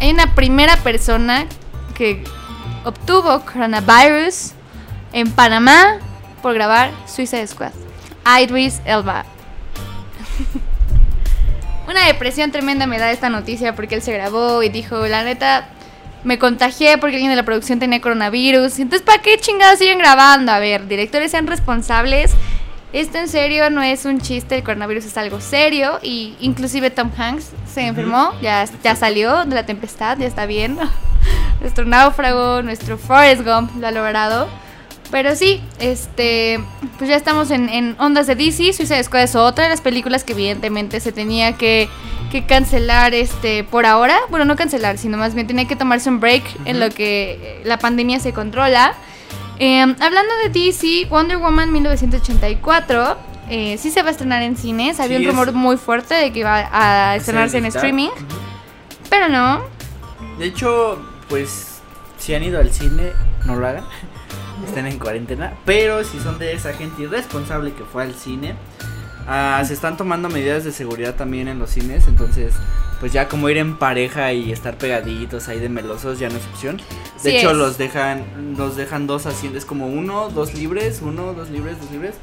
[0.00, 1.46] hay una primera persona
[1.94, 2.24] que
[2.84, 4.52] obtuvo coronavirus
[5.12, 5.98] en Panamá
[6.42, 7.72] por grabar Suicide Squad.
[8.40, 9.24] Idris Elba.
[11.88, 15.68] Una depresión tremenda me da esta noticia porque él se grabó y dijo, la neta,
[16.22, 18.78] me contagié porque alguien de la producción tenía coronavirus.
[18.78, 20.52] Entonces, ¿para qué chingados siguen grabando?
[20.52, 22.32] A ver, directores sean responsables.
[22.92, 27.10] Esto en serio no es un chiste, el coronavirus es algo serio y inclusive Tom
[27.16, 30.76] Hanks se enfermó, ya, ya salió de la tempestad, ya está bien.
[31.60, 34.48] nuestro náufrago, nuestro Forrest Gump lo ha logrado.
[35.10, 36.60] Pero sí, este,
[36.96, 38.72] pues ya estamos en, en ondas de DC.
[38.72, 41.88] Suicide Squad es otra de las películas que evidentemente se tenía que,
[42.30, 44.16] que cancelar este, por ahora.
[44.30, 47.62] Bueno, no cancelar, sino más bien tenía que tomarse un break en lo que eh,
[47.64, 48.94] la pandemia se controla.
[49.58, 53.16] Eh, hablando de DC, Wonder Woman 1984
[53.50, 55.00] eh, sí se va a estrenar en cines.
[55.00, 58.10] Había Sí, un rumor es- muy fuerte de que iba a estrenarse en streaming,
[59.08, 59.60] pero no.
[60.38, 61.80] De hecho, pues
[62.18, 63.12] si han ido al cine,
[63.46, 63.84] no lo hagan.
[64.66, 65.54] Estén en cuarentena.
[65.64, 68.54] Pero si son de esa gente irresponsable que fue al cine,
[69.26, 72.06] ah, se están tomando medidas de seguridad también en los cines.
[72.08, 72.52] Entonces,
[72.98, 76.46] pues ya como ir en pareja y estar pegaditos ahí de melosos ya no es
[76.46, 76.76] opción.
[76.76, 77.56] De Sí hecho, es.
[77.56, 82.16] los dejan, los dejan dos asientos, como uno, dos libres, uno, dos libres, dos libres.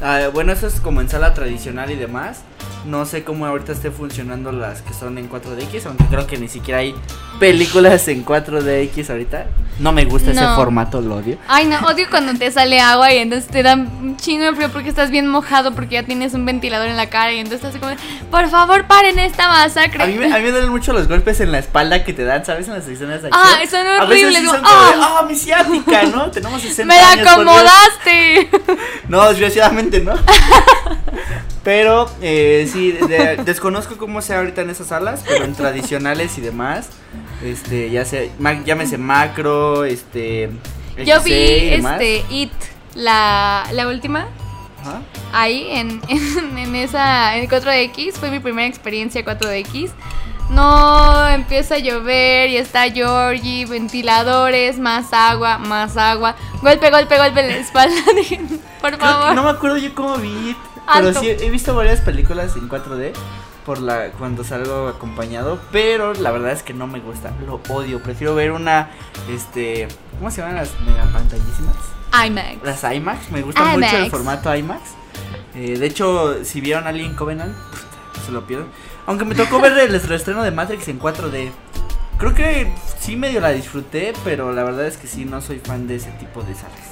[0.00, 2.42] Ah, bueno, eso es como en sala tradicional y demás.
[2.86, 6.48] No sé cómo ahorita esté funcionando las que son en 4DX, aunque creo que ni
[6.48, 6.94] siquiera hay
[7.38, 9.46] películas en 4DX ahorita.
[9.78, 11.38] No me gusta ese formato, lo odio.
[11.48, 14.68] Ay, no, odio cuando te sale agua y entonces te da un chingo de frío
[14.70, 17.80] porque estás bien mojado porque ya tienes un ventilador en la cara y entonces estás
[17.80, 17.94] como,
[18.30, 20.02] por favor, paren esta masacre.
[20.02, 22.24] A mí, me, a mí me duelen mucho los golpes en la espalda que te
[22.24, 22.68] dan, ¿sabes?
[22.68, 23.32] En las escenas de acción.
[23.32, 25.24] Ah, son horribles, sí son de, ah.
[25.26, 26.30] mi ciática, ¿no?
[26.30, 27.56] Tenemos 60 ¡Me la años, por Dios".
[27.56, 28.50] acomodaste!
[29.08, 30.14] No, desgraciadamente no.
[31.62, 36.40] Pero eh, sí, de- desconozco cómo sea ahorita en esas salas, pero en tradicionales y
[36.40, 36.88] demás,
[37.44, 40.48] este, ya sea, ma- llámese macro, este,
[41.04, 42.00] Yo XC vi y demás.
[42.00, 42.52] este It,
[42.94, 44.28] la, la última,
[44.80, 45.02] Ajá.
[45.34, 49.90] ahí en, en, en esa, en 4DX, fue mi primera experiencia 4DX.
[50.48, 56.34] No empieza a llover y está Georgie, ventiladores, más agua, más agua.
[56.60, 57.94] Golpe, golpe, golpe en la espalda.
[58.80, 59.34] Por Creo que- favor.
[59.34, 60.56] no me acuerdo yo cómo vi,
[60.94, 63.12] pero sí he visto varias películas en 4D
[63.64, 68.02] por la cuando salgo acompañado, pero la verdad es que no me gusta, lo odio,
[68.02, 68.90] prefiero ver una
[69.30, 69.86] este,
[70.18, 71.76] ¿cómo se llaman las mega pantallísimas?
[72.26, 72.64] IMAX.
[72.64, 74.82] Las IMAX, me gusta mucho el formato IMAX.
[75.54, 78.68] Eh, de hecho, si vieron Alien Covenant, puta, se lo pierden.
[79.06, 81.50] Aunque me tocó ver el reestreno de Matrix en 4D.
[82.18, 85.86] Creo que sí medio la disfruté, pero la verdad es que sí no soy fan
[85.86, 86.89] de ese tipo de salas.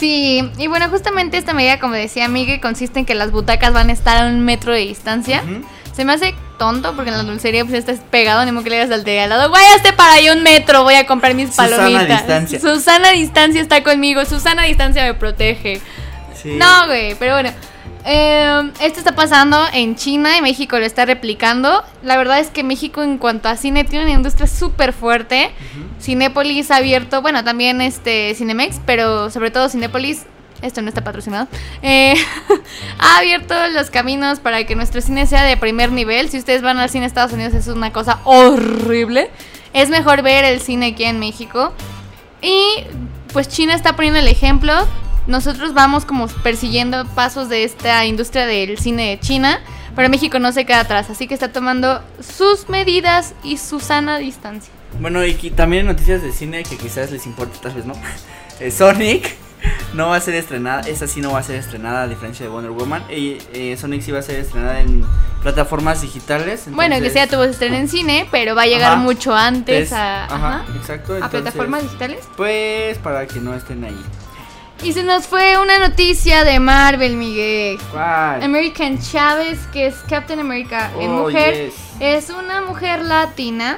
[0.00, 3.90] Sí, y bueno, justamente esta medida, como decía Miguel, consiste en que las butacas van
[3.90, 5.42] a estar a un metro de distancia.
[5.94, 8.76] Se me hace tonto porque en la dulcería pues estás pegado, ni modo que le
[8.76, 11.50] digas al de al lado, güey, hazte para ahí un metro, voy a comprar mis
[11.50, 12.18] Susana palomitas.
[12.18, 12.60] distancia.
[12.60, 15.82] Susana distancia está conmigo, Susana distancia me protege.
[16.34, 16.56] Sí.
[16.56, 17.50] No, güey, pero bueno.
[18.04, 21.82] Eh, esto está pasando en China y México lo está replicando.
[22.02, 25.50] La verdad es que México en cuanto a cine tiene una industria súper fuerte.
[26.00, 30.24] Cinépolis ha abierto, bueno, también este Cinemex, pero sobre todo Cinépolis,
[30.62, 31.48] esto no está patrocinado,
[31.82, 32.14] eh,
[32.98, 36.28] ha abierto los caminos para que nuestro cine sea de primer nivel.
[36.30, 39.30] Si ustedes van al cine de Estados Unidos es una cosa horrible.
[39.72, 41.72] Es mejor ver el cine aquí en México.
[42.42, 42.84] Y
[43.32, 44.86] pues China está poniendo el ejemplo.
[45.26, 49.60] Nosotros vamos como persiguiendo pasos de esta industria del cine de China,
[49.94, 54.18] pero México no se queda atrás, así que está tomando sus medidas y su sana
[54.18, 54.72] distancia.
[55.00, 57.94] Bueno, y también noticias de cine que quizás les importe, tal vez no.
[58.60, 59.36] Eh, Sonic
[59.94, 62.52] no va a ser estrenada, esa sí no va a ser estrenada a diferencia de
[62.52, 63.02] Wonder Woman.
[63.10, 65.02] Y, eh, Sonic sí va a ser estrenada en
[65.40, 66.64] plataformas digitales.
[66.70, 69.00] bueno, que sea tuvo estreno en cine, pero va a llegar Ajá.
[69.00, 71.14] mucho antes es- a, ajá, ajá, exacto.
[71.14, 72.18] a entonces, plataformas digitales.
[72.36, 73.96] Pues para que no estén ahí.
[74.82, 77.78] Y se nos fue una noticia de Marvel, Miguel.
[77.92, 78.42] ¿Cuál?
[78.42, 81.74] American Chávez, que es Captain America en Oh, mujer, yes.
[82.00, 83.76] es una mujer latina.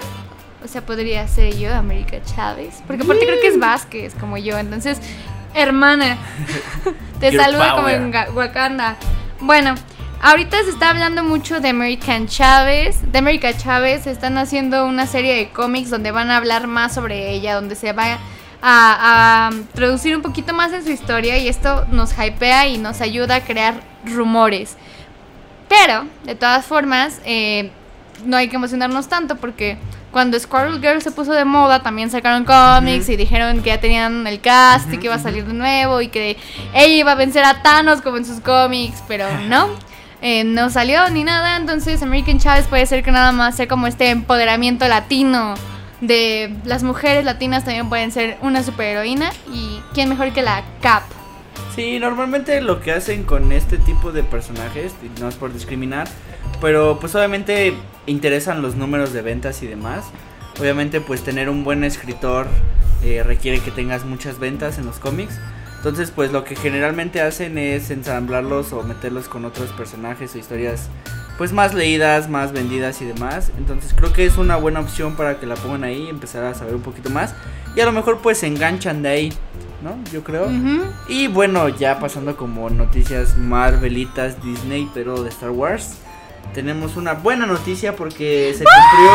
[0.65, 2.83] O sea, podría ser yo, América Chávez.
[2.87, 4.57] Porque aparte creo que es Vázquez, como yo.
[4.59, 5.01] Entonces,
[5.55, 6.19] hermana,
[7.21, 8.97] te saludo como en Wakanda.
[9.41, 9.75] Bueno,
[10.21, 13.11] ahorita se está hablando mucho de American Chávez.
[13.11, 17.33] De América Chávez están haciendo una serie de cómics donde van a hablar más sobre
[17.33, 18.19] ella, donde se va
[18.63, 23.01] a, a traducir un poquito más en su historia y esto nos hypea y nos
[23.01, 24.77] ayuda a crear rumores.
[25.69, 27.71] Pero, de todas formas, eh,
[28.25, 29.79] no hay que emocionarnos tanto porque
[30.13, 34.27] cuando Squirrel Girl se puso de moda, también sacaron cómics y dijeron que ya tenían
[34.27, 36.37] el cast y que iba a salir de nuevo y que
[36.75, 39.69] ella iba a vencer a Thanos como en sus cómics, pero no.
[40.21, 43.87] eh, no salió ni nada, entonces American Chavez puede ser que nada más sea como
[43.87, 45.55] este empoderamiento latino
[46.03, 51.05] de las mujeres latinas también pueden ser una superheroína y quién mejor que la Cap.
[51.75, 56.09] Sí, normalmente lo que hacen con este tipo de personajes, no es por discriminar,
[56.61, 57.75] pero pues obviamente
[58.07, 60.05] interesan los números de ventas y demás.
[60.61, 62.47] Obviamente pues tener un buen escritor
[63.05, 65.39] eh, requiere que tengas muchas ventas en los cómics.
[65.77, 70.89] Entonces pues lo que generalmente hacen es ensamblarlos o meterlos con otros personajes o historias
[71.39, 73.51] pues más leídas, más vendidas y demás.
[73.59, 76.55] Entonces creo que es una buena opción para que la pongan ahí y empezar a
[76.55, 77.35] saber un poquito más.
[77.75, 79.33] Y a lo mejor pues se enganchan de ahí,
[79.83, 79.97] ¿no?
[80.13, 80.49] Yo creo.
[81.09, 85.97] Y bueno, ya pasando como noticias Marvelitas Disney, pero de Star Wars.
[86.55, 89.13] Tenemos una buena noticia porque se cumplió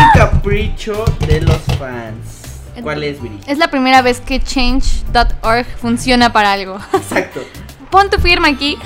[0.00, 2.40] un capricho de los fans.
[2.82, 3.38] ¿Cuál es, Viri?
[3.46, 6.78] Es la primera vez que change.org funciona para algo.
[6.92, 7.40] Exacto.
[7.90, 8.78] Pon tu firma aquí.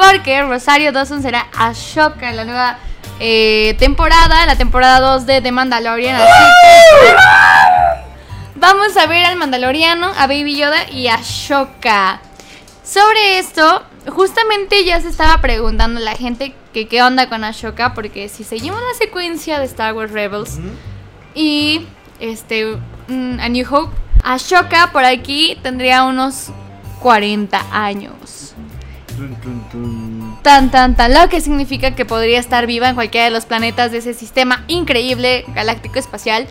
[0.00, 2.78] Porque Rosario Dawson será Ashoka en la nueva
[3.18, 6.16] eh, temporada, la temporada 2 de The Mandalorian.
[6.16, 6.42] Así
[7.02, 7.14] que
[8.54, 12.20] vamos a ver al Mandaloriano, a Baby Yoda y a Ashoka.
[12.82, 18.30] Sobre esto, justamente ya se estaba preguntando la gente que qué onda con Ashoka, porque
[18.30, 20.58] si seguimos la secuencia de Star Wars Rebels
[21.34, 21.86] y
[22.20, 26.46] este mm, A New Hope, Ashoka por aquí tendría unos
[27.00, 28.54] 40 años.
[30.42, 33.92] Tan, tan, tan, lo que significa que podría estar viva en cualquiera de los planetas
[33.92, 36.46] de ese sistema increíble galáctico espacial.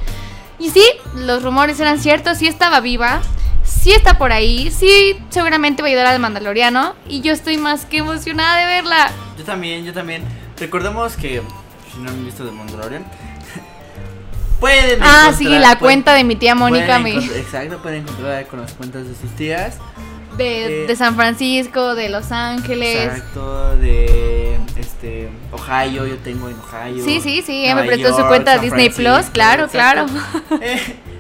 [0.59, 0.83] Y sí,
[1.15, 3.21] los rumores eran ciertos, sí estaba viva,
[3.63, 6.95] sí está por ahí, sí seguramente va a ayudar al Mandaloriano.
[7.07, 9.11] Y yo estoy más que emocionada de verla.
[9.37, 10.23] Yo también, yo también.
[10.59, 11.41] Recordemos que,
[11.93, 13.05] si no han visto de Mandalorian,
[14.59, 18.01] pueden Ah, sí, la pueden- cuenta de mi tía Mónica pueden me, encont- Exacto, pueden
[18.03, 19.77] encontrar con las cuentas de sus tías.
[20.39, 23.05] De, eh, de San Francisco, de Los Ángeles.
[23.05, 27.03] Exacto, de este Ohio, yo tengo en Ohio.
[27.03, 30.11] Sí, sí, sí, ella me Nueva prestó su cuenta San Disney Plus, claro, exacto.
[30.11, 30.61] claro.
[30.61, 30.79] Eh,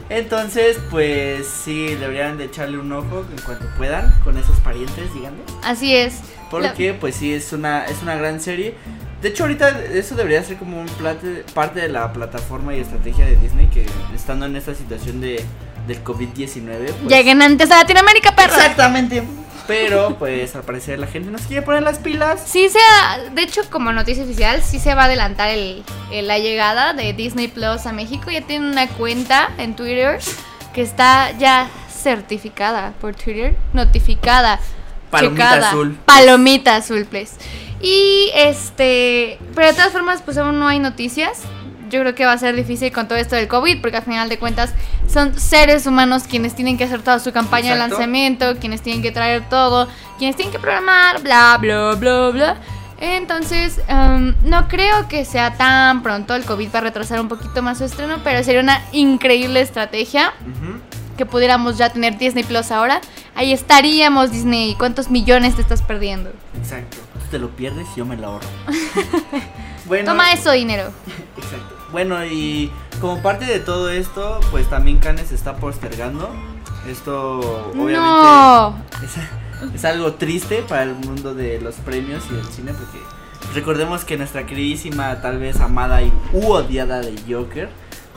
[0.09, 5.37] Entonces, pues sí, deberían de echarle un ojo en cuanto puedan con esos parientes, díganme.
[5.63, 6.21] Así es.
[6.49, 8.73] Porque pues sí, es una, es una gran serie.
[9.21, 13.25] De hecho, ahorita eso debería ser como un plate- parte de la plataforma y estrategia
[13.25, 15.45] de Disney que estando en esta situación de,
[15.89, 16.93] del COVID-19.
[16.93, 18.53] pues- Lleguen antes a Latinoamérica, perro.
[18.55, 19.23] Exactamente.
[19.67, 22.41] Pero pues al parecer la gente no se quiere poner las pilas.
[22.43, 26.27] Sí se ha- de hecho como noticia oficial, sí se va a adelantar el, el-
[26.27, 28.31] la llegada de Disney Plus a México.
[28.31, 30.19] Ya tiene una cuenta en Twitter
[30.73, 31.69] que está ya
[32.01, 34.59] certificada por Twitter, notificada,
[35.11, 35.67] Palomita checada.
[35.69, 35.97] azul.
[36.05, 37.33] Palomita azul, please.
[37.81, 41.41] Y este, pero de todas formas, pues aún no hay noticias.
[41.89, 44.29] Yo creo que va a ser difícil con todo esto del COVID, porque al final
[44.29, 44.73] de cuentas
[45.11, 49.11] son seres humanos quienes tienen que hacer toda su campaña de lanzamiento, quienes tienen que
[49.11, 52.57] traer todo, quienes tienen que programar, bla, bla, bla, bla.
[53.01, 56.35] Entonces, em, no creo que sea tan pronto.
[56.35, 60.33] El COVID va a retrasar un poquito más su estreno, pero sería una increíble estrategia
[61.17, 62.99] que pudiéramos ya tener Disney Plus ahora.
[63.35, 64.75] Ahí estaríamos, Disney.
[64.75, 66.31] ¿Cuántos millones te estás perdiendo?
[66.57, 66.97] Exacto.
[67.13, 68.47] Tú te lo pierdes y yo me lo ahorro.
[69.85, 70.91] bueno, Toma eso, dinero.
[71.37, 71.78] Exacto.
[71.91, 72.71] Bueno, y
[73.01, 76.29] como parte de todo esto, pues también Cannes está postergando.
[76.87, 77.39] Esto
[77.71, 78.75] obviamente No.
[79.03, 82.99] es, es algo triste para el mundo de los premios y del cine porque
[83.53, 87.69] recordemos que nuestra queridísima, tal vez amada y u odiada de Joker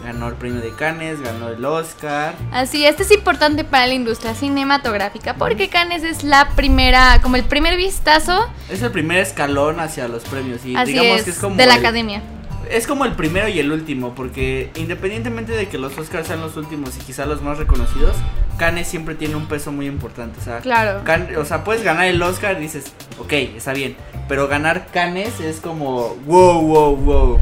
[0.04, 2.34] ganó el premio de Cannes, ganó el Oscar.
[2.52, 7.44] Así, este es importante para la industria cinematográfica porque Cannes es la primera, como el
[7.44, 11.38] primer vistazo, Es el primer escalón hacia los premios y así digamos es, que es
[11.38, 12.22] como de la el- academia.
[12.70, 16.56] Es como el primero y el último, porque independientemente de que los Oscars sean los
[16.56, 18.16] últimos y quizá los más reconocidos,
[18.58, 20.40] Cannes siempre tiene un peso muy importante.
[20.40, 21.02] O sea, Claro.
[21.38, 23.96] O sea, puedes ganar el Oscar y dices, ok, está bien,
[24.28, 27.40] pero ganar Cannes es como, wow, wow, wow.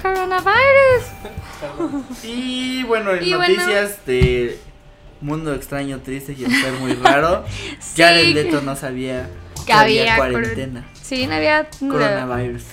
[0.00, 1.06] Coronavirus.
[2.24, 3.54] Y bueno, en Y bueno.
[3.54, 4.58] noticias de
[5.20, 7.44] Mundo extraño, triste y estar muy raro,
[7.78, 8.02] Sí.
[8.02, 9.28] Jared Leto no sabía
[9.64, 10.84] que había cuarentena.
[11.00, 11.68] Sí, no había.
[11.78, 12.64] Coronavirus.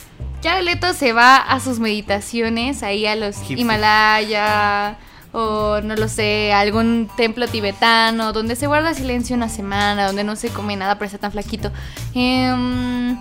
[0.63, 3.59] Leto se va a sus meditaciones ahí a los Hipster.
[3.59, 4.97] Himalaya
[5.31, 10.23] o no lo sé, a algún templo tibetano donde se guarda silencio una semana, donde
[10.23, 11.71] no se come nada por estar tan flaquito.
[12.15, 13.17] Em,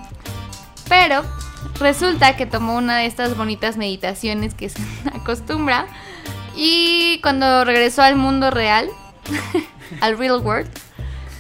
[0.89, 1.23] pero
[1.81, 4.81] resulta que tomó una de estas bonitas meditaciones que se
[5.15, 5.87] acostumbra
[6.57, 8.89] y cuando regresó al mundo real,
[10.01, 10.71] al real world,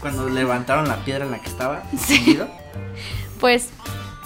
[0.01, 2.39] Cuando levantaron la piedra en la que estaba, Sí.
[3.41, 3.71] pues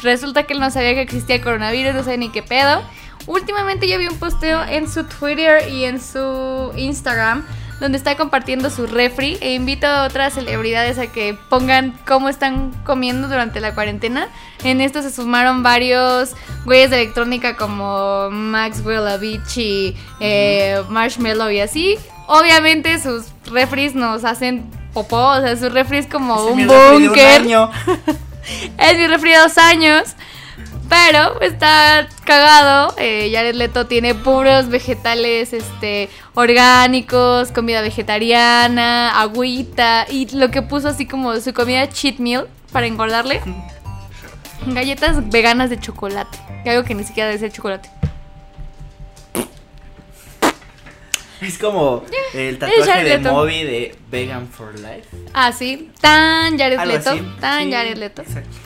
[0.03, 2.83] resulta que él no sabía que existía el coronavirus, no sabía ni qué pedo.
[3.27, 7.45] últimamente yo vi un posteo en su Twitter y en su Instagram
[7.83, 12.71] donde está compartiendo su refri e invito a otras celebridades a que pongan cómo están
[12.85, 14.29] comiendo durante la cuarentena.
[14.63, 21.99] En esto se sumaron varios güeyes de electrónica como Maxwell Avicii, eh, Marshmallow y así.
[22.29, 27.43] Obviamente sus refris nos hacen popó, o sea, su refri es como un búnker.
[28.79, 30.15] Es mi refri dos años.
[30.89, 32.95] Pero está cagado.
[32.99, 40.07] Eh, Jared Leto tiene puros vegetales este, orgánicos, comida vegetariana, agüita.
[40.11, 43.41] Y lo que puso así como su comida cheat meal para engordarle.
[44.67, 46.39] Galletas veganas de chocolate.
[46.67, 47.89] Algo que ni siquiera debe ser chocolate.
[51.49, 53.19] Es como el tatuaje de.
[53.19, 55.09] Moby de Vegan for Life.
[55.35, 55.91] Ah, sí.
[56.01, 57.11] Tan Jared Algo Leto.
[57.11, 57.23] así.
[57.41, 58.23] Tan Sí, Jared Leto.
[58.23, 58.57] exacto.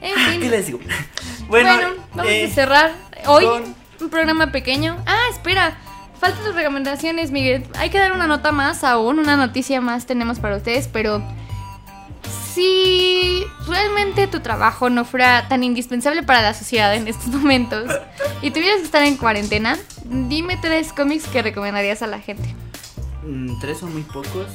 [0.00, 0.50] En ¿Qué fin.
[0.50, 0.80] les digo?
[1.48, 2.92] Bueno, Bueno, vamos eh, a cerrar
[3.26, 4.96] hoy con- un programa pequeño.
[5.06, 5.76] Ah, espera,
[6.18, 7.64] faltan tus recomendaciones, Miguel.
[7.78, 11.22] Hay que dar una nota más aún, una noticia más tenemos para ustedes, pero
[12.54, 17.90] si realmente tu trabajo no fuera tan indispensable para la sociedad en estos momentos
[18.42, 22.54] y tuvieras que estar en cuarentena, dime tres cómics que recomendarías a la gente.
[23.24, 24.46] Mm, tres son muy pocos.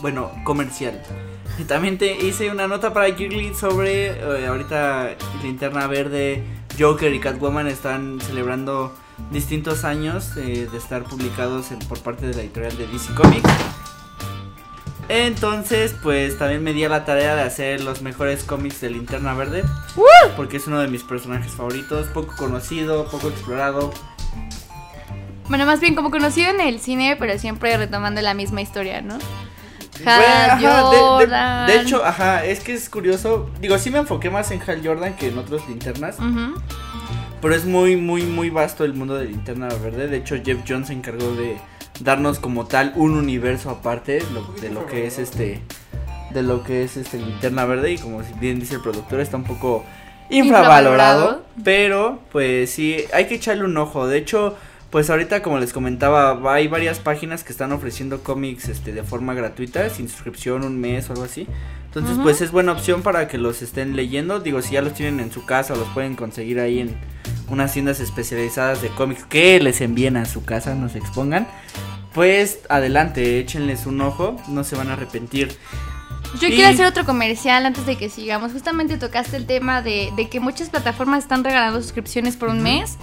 [0.00, 1.02] Bueno, comercial.
[1.66, 6.44] También te hice una nota para Geekly sobre eh, ahorita Linterna Verde,
[6.78, 8.94] Joker y Catwoman están celebrando
[9.32, 13.50] distintos años eh, de estar publicados por parte de la editorial de DC Comics.
[15.08, 19.32] Entonces, pues también me di a la tarea de hacer los mejores cómics de Linterna
[19.34, 19.64] Verde.
[20.36, 23.90] Porque es uno de mis personajes favoritos, poco conocido, poco explorado.
[25.48, 29.16] Bueno, más bien como conocido en el cine, pero siempre retomando la misma historia, ¿no?
[30.04, 30.56] Bueno, Hal ajá,
[30.90, 31.66] de- de- Jordan.
[31.66, 33.50] De, hecho, ajá, es que es curioso.
[33.60, 36.16] Digo, sí me enfoqué más en Hal Jordan que en otros linternas.
[37.40, 40.06] Pero es muy, muy, muy vasto el mundo de Linterna Verde.
[40.08, 41.56] De hecho, Jeff Jones se encargó de
[42.00, 45.60] darnos como tal un universo aparte lo- de lo que es este.
[46.32, 47.92] De lo que es este Linterna Verde.
[47.92, 49.84] Y como bien dice el productor, está un poco
[50.30, 50.90] infravalorado.
[50.90, 51.44] Infravalorado.
[51.64, 54.06] Pero, pues sí, hay que echarle un ojo.
[54.06, 54.56] De hecho.
[54.90, 59.34] Pues ahorita como les comentaba, hay varias páginas que están ofreciendo cómics este de forma
[59.34, 61.46] gratuita, sin suscripción, un mes o algo así.
[61.84, 64.40] Entonces, pues es buena opción para que los estén leyendo.
[64.40, 66.96] Digo, si ya los tienen en su casa, los pueden conseguir ahí en
[67.50, 71.46] unas tiendas especializadas de cómics que les envíen a su casa, no se expongan.
[72.14, 75.56] Pues adelante, échenles un ojo, no se van a arrepentir.
[76.40, 78.52] Yo Y- quiero hacer otro comercial antes de que sigamos.
[78.52, 82.96] Justamente tocaste el tema de, de que muchas plataformas están regalando suscripciones por un mes.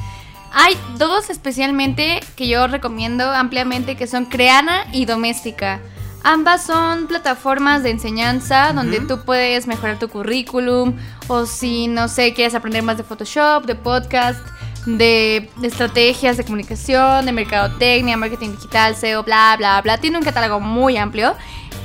[0.54, 5.80] Hay dos especialmente que yo recomiendo ampliamente que son Creana y Doméstica.
[6.28, 10.97] Ambas son plataformas de enseñanza donde tú puedes mejorar tu currículum
[11.28, 14.43] o si no sé, quieres aprender más de Photoshop, de podcast,
[14.88, 19.99] de, estrategias de comunicación, de mercadotecnia, marketing digital, SEO, bla, bla, bla.
[19.99, 21.36] Tiene un catálogo muy amplio.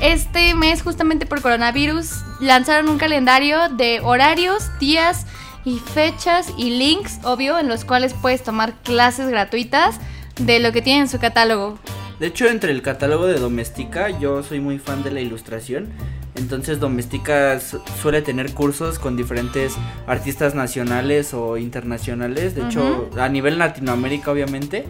[0.01, 5.27] Este mes, justamente por coronavirus, lanzaron un calendario de horarios, días
[5.67, 10.01] y fechas y links, obvio, en los cuales puedes tomar clases gratuitas
[10.37, 11.79] de lo que tienen en su catálogo.
[12.21, 15.89] De hecho, entre el catálogo de Domestika, yo soy muy fan de la ilustración.
[16.37, 19.75] Entonces, Domestika su- suele tener cursos con diferentes
[20.07, 22.55] artistas nacionales o internacionales.
[22.55, 24.85] De hecho, a nivel Latinoamérica, obviamente.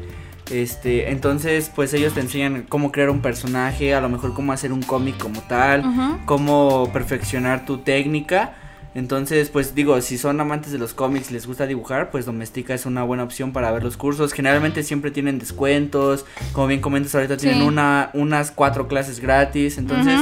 [0.51, 4.73] Este, entonces, pues ellos te enseñan cómo crear un personaje, a lo mejor cómo hacer
[4.73, 5.85] un cómic como tal,
[6.27, 8.55] cómo perfeccionar tu técnica.
[8.93, 12.75] Entonces, pues digo, si son amantes de los cómics y les gusta dibujar, pues Domestika
[12.75, 14.33] es una buena opción para ver los cursos.
[14.33, 16.25] Generalmente siempre tienen descuentos.
[16.53, 19.79] Como bien comentas, ahorita tienen una, unas cuatro clases gratis.
[19.79, 20.21] Entonces,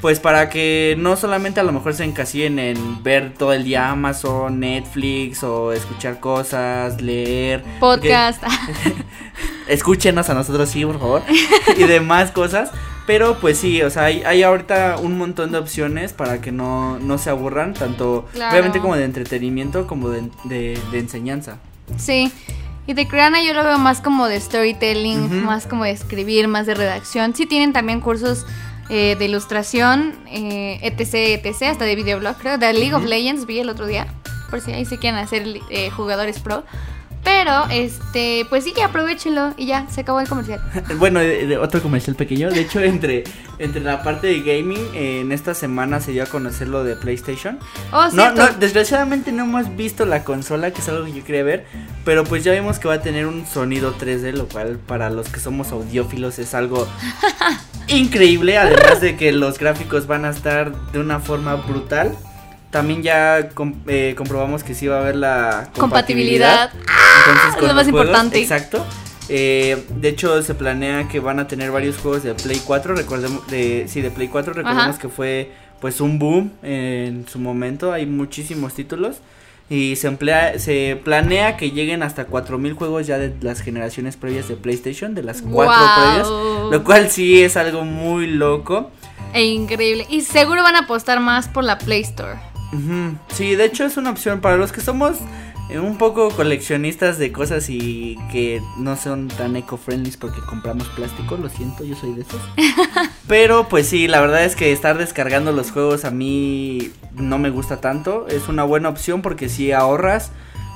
[0.00, 3.90] pues para que no solamente a lo mejor se encasillen en ver todo el día
[3.90, 7.64] Amazon, Netflix o escuchar cosas, leer.
[7.80, 8.44] porque- Podcast.
[9.68, 11.22] escúchenos a nosotros sí, por favor,
[11.76, 12.70] y demás cosas.
[13.06, 16.98] Pero pues sí, o sea, hay, hay ahorita un montón de opciones para que no,
[16.98, 18.52] no se aburran, tanto Claro.
[18.52, 21.58] obviamente como de entretenimiento como de, de- de enseñanza.
[21.98, 22.32] Sí.
[22.86, 26.66] Y de Creana yo lo veo más como de storytelling, más como de escribir, más
[26.66, 27.34] de redacción.
[27.34, 28.46] Sí tienen también cursos
[28.90, 32.58] eh, de ilustración, eh, etc, etc, hasta de videoblog, creo.
[32.58, 33.04] De League of.
[33.04, 34.06] Legends vi el otro día,
[34.50, 36.64] por si ahí se quieren hacer eh, jugadores pro.
[37.24, 40.60] Pero, este, pues sí, aprovechenlo y ya, se acabó el comercial.
[40.98, 43.24] Bueno, de- de otro comercial pequeño, de hecho entre,
[43.58, 46.96] entre la parte de gaming, eh, en esta semana se dio a conocer lo de
[46.96, 47.58] PlayStation.
[47.92, 51.42] Oh, No, no, desgraciadamente no hemos visto la consola, que es algo que yo quería
[51.44, 51.66] ver,
[52.04, 55.28] pero pues ya vimos que va a tener un sonido 3D, lo cual para los
[55.30, 56.86] que somos audiófilos es algo
[57.88, 62.14] increíble, además de que los gráficos van a estar de una forma brutal.
[62.74, 66.72] También ya com- eh, comprobamos que sí va a haber la Compatibilidad.
[66.72, 68.40] Entonces, es lo más importante.
[68.40, 68.84] Exacto.
[69.28, 72.96] Eh, de hecho, se planea que van a tener varios juegos de Play 4.
[72.96, 74.54] Recordemos, de, sí, de Play 4.
[74.54, 74.98] Recordemos Ajá.
[74.98, 77.92] que fue pues un boom en su momento.
[77.92, 79.18] Hay muchísimos títulos.
[79.70, 84.48] Y se, emplea, se planea que lleguen hasta 4000 juegos ya de las generaciones previas
[84.48, 86.28] de PlayStation, de las cuatro previas.
[86.72, 88.90] Lo cual sí es algo muy loco.
[89.32, 90.06] E increíble.
[90.10, 92.34] Y seguro van a apostar más por la Play Store.
[93.28, 95.18] Sí, de hecho es una opción para los que somos
[95.70, 101.36] eh, un poco coleccionistas de cosas y que no son tan eco-friendly porque compramos plástico,
[101.36, 102.40] lo siento, yo soy de esos.
[103.28, 107.48] Pero pues sí, la verdad es que estar descargando los juegos a mí no me
[107.48, 108.26] gusta tanto.
[108.28, 110.32] Es una buena opción porque si ahorras,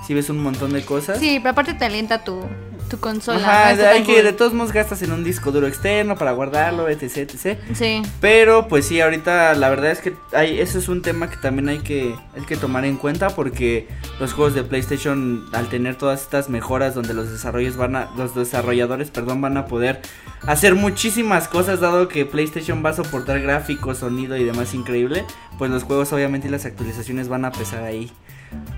[0.09, 1.19] si ves un montón de cosas.
[1.19, 2.41] Sí, pero aparte te alienta tu,
[2.89, 3.41] tu consola.
[3.41, 4.25] Ajá, no de, hay que cool.
[4.25, 7.59] de todos modos gastas en un disco duro externo para guardarlo, etc, etc.
[7.75, 8.01] Sí.
[8.19, 11.69] Pero pues sí, ahorita la verdad es que hay, eso es un tema que también
[11.69, 13.87] hay que, hay que tomar en cuenta porque
[14.19, 18.35] los juegos de PlayStation al tener todas estas mejoras donde los desarrollos van a, los
[18.35, 20.01] desarrolladores perdón van a poder
[20.47, 25.27] hacer muchísimas cosas dado que PlayStation va a soportar gráficos, sonido y demás increíble,
[25.59, 28.11] pues los juegos obviamente y las actualizaciones van a pesar ahí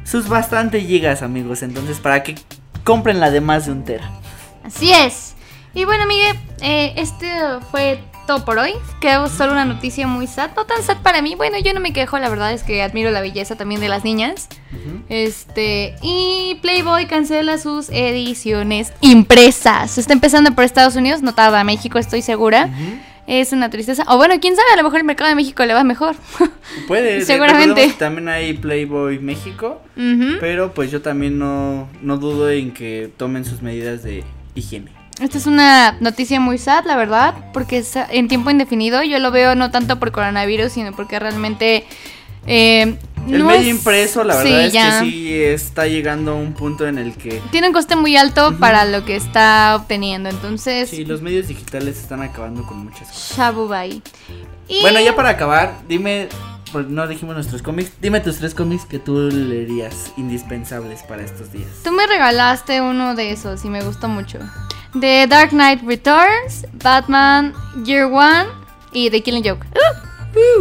[0.04, 2.36] sus bastante gigas amigos, entonces para que
[2.84, 4.10] compren la de más de un tera.
[4.64, 5.34] Así es.
[5.74, 7.28] Y bueno, Miguel, eh, este
[7.70, 8.72] fue todo por hoy.
[9.00, 10.50] Quedó solo una noticia muy sad.
[10.56, 11.34] No tan sad para mí.
[11.34, 12.18] Bueno, yo no me quejo.
[12.18, 14.48] La verdad es que admiro la belleza también de las niñas.
[15.08, 15.96] Este.
[16.02, 19.98] Y Playboy cancela sus ediciones impresas.
[19.98, 21.22] Está empezando por Estados Unidos.
[21.22, 22.70] No tarda México, estoy segura.
[23.30, 24.02] Es una tristeza.
[24.08, 26.16] O bueno, quién sabe, a lo mejor el mercado de México le va mejor.
[26.88, 27.86] Puede, Seguramente.
[27.86, 29.80] que También hay Playboy México.
[30.40, 34.24] Pero pues yo también no, no dudo en que tomen sus medidas de
[34.56, 34.90] higiene.
[35.20, 39.04] Esta es una noticia muy sad, la verdad, porque es en tiempo indefinido.
[39.04, 41.84] Yo lo veo no tanto por coronavirus, sino porque realmente...
[42.46, 42.96] eh,
[43.28, 45.00] El no medio es- impreso, la verdad Sí, es ya.
[45.02, 48.56] que sí está llegando a un punto en el que Tiene un coste muy alto
[48.58, 50.88] para lo que está obteniendo, entonces...
[50.90, 53.36] sí, los medios digitales están acabando con muchas cosas.
[53.36, 54.02] Shabubai.
[54.68, 56.28] Y- Bueno, ya para acabar, dime,
[56.72, 61.52] pues no dijimos nuestros cómics, dime tus tres cómics que tú leerías indispensables para estos
[61.52, 61.68] días.
[61.84, 64.38] Tú me regalaste uno de esos y me gustó mucho.
[64.98, 67.52] The Dark Knight Returns, Batman
[67.84, 68.46] Year One
[68.92, 69.66] y The Killing Joke.
[69.74, 70.09] Uh,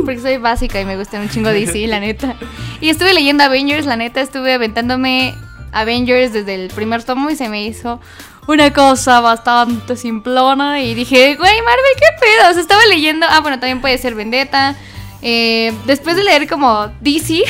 [0.06, 2.36] Porque soy básica y me gusta un chingo DC, la neta.
[2.82, 5.36] Y estuve leyendo Avengers, la neta, estuve aventándome
[5.72, 8.00] Avengers desde el primer tomo y se me hizo
[8.48, 10.82] una cosa bastante simplona.
[10.82, 12.50] Y dije, güey, Marvel, ¿qué pedo?
[12.50, 13.26] O sea, estaba leyendo.
[13.30, 14.76] Ah, bueno, también puede ser Vendetta.
[15.22, 17.44] Eh, después de leer como DC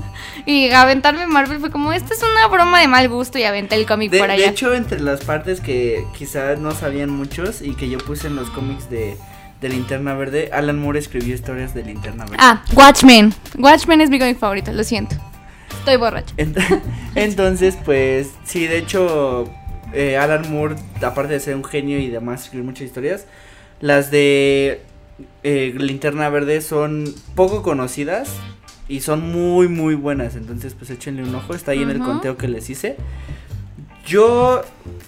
[0.46, 3.84] y aventarme Marvel fue como, esta es una broma de mal gusto y aventé el
[3.84, 4.48] cómic De, por de allá.
[4.48, 8.48] hecho, entre las partes que quizás no sabían muchos y que yo puse en los
[8.48, 9.18] cómics de,
[9.60, 12.38] de Linterna Verde, Alan Moore escribió historias de Linterna Verde.
[12.40, 13.34] ah, Watchmen.
[13.58, 15.16] Watchmen es mi cómic favorito, lo siento.
[15.78, 16.34] Estoy borracha.
[16.36, 16.80] Ent-
[17.14, 19.50] Entonces, pues, sí, de hecho,
[19.92, 23.26] eh, Alan Moore, aparte de ser un genio y demás, escribir muchas historias,
[23.80, 24.80] las de
[25.42, 28.30] eh, Linterna Verde son poco conocidas
[28.88, 30.36] y son muy, muy buenas.
[30.36, 32.96] Entonces, pues, échenle un ojo, está ahí en el conteo que les hice.
[34.06, 34.62] Yo,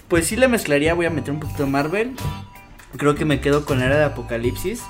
[0.07, 2.11] pues, sí le mezclaría, voy a meter un poquito de Marvel.
[2.97, 4.81] Creo que me quedo con la era de Apocalipsis.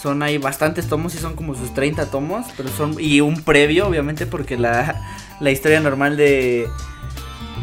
[0.00, 3.86] Son ahí bastantes tomos y son como sus 30 tomos, pero son y un previo
[3.86, 5.00] obviamente porque la,
[5.40, 6.68] la historia normal de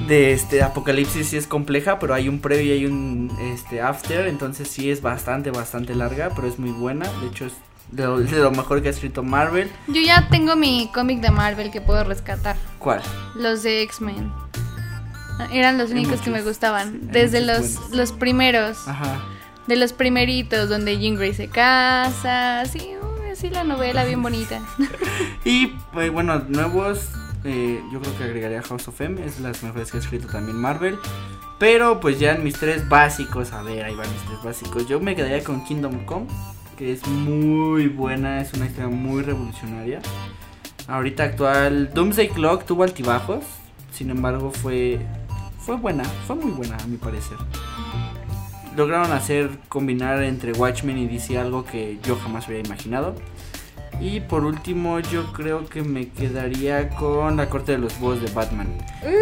[0.07, 4.27] de este Apocalipsis sí es compleja, pero hay un previo y hay un este after,
[4.27, 7.53] entonces sí es bastante bastante larga, pero es muy buena, de hecho es
[7.91, 9.69] de lo, de lo mejor que ha escrito Marvel.
[9.87, 12.55] Yo ya tengo mi cómic de Marvel que puedo rescatar.
[12.77, 13.01] ¿Cuál?
[13.35, 14.31] Los de X-Men.
[15.39, 17.11] Ah, Eran los únicos que me gustaban.
[17.11, 17.91] Desde los, buenos.
[17.95, 18.87] los primeros.
[18.87, 19.19] Ajá.
[19.69, 22.65] De los primeritos, donde Jean Grey se casa.
[22.65, 24.59] Sí, uh, sí, la novela bien bonita.
[25.45, 27.11] Y pues, bueno, nuevos,
[27.43, 30.57] eh, yo creo que agregaría House of M, es las mejores que ha escrito también
[30.57, 30.97] Marvel.
[31.59, 34.87] Pero pues ya en mis tres básicos, a ver, ahí van mis tres básicos.
[34.87, 36.25] Yo me quedaría con Kingdom Come,
[36.75, 40.01] que es muy buena, es una historia muy revolucionaria.
[40.87, 43.43] Ahorita actual, Doomsday Clock tuvo altibajos,
[43.93, 44.99] sin embargo fue,
[45.59, 47.37] fue buena, fue muy buena a mi parecer.
[48.77, 53.15] Lograron hacer combinar entre Watchmen y DC algo que yo jamás hubiera imaginado.
[53.99, 58.31] Y por último, yo creo que me quedaría con la corte de los búhos de
[58.31, 58.67] Batman.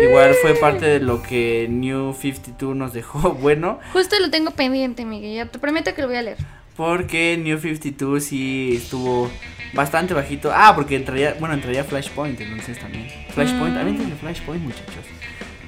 [0.07, 3.79] Igual fue parte de lo que New 52 nos dejó bueno.
[3.93, 5.35] Justo lo tengo pendiente, Miguel.
[5.35, 6.37] Ya te prometo que lo voy a leer.
[6.75, 9.31] Porque New 52 sí estuvo
[9.73, 10.51] bastante bajito.
[10.53, 13.07] Ah, porque entraría, bueno, entraría Flashpoint entonces también.
[13.33, 13.77] Flashpoint, Mm.
[13.77, 15.05] también tiene Flashpoint, muchachos.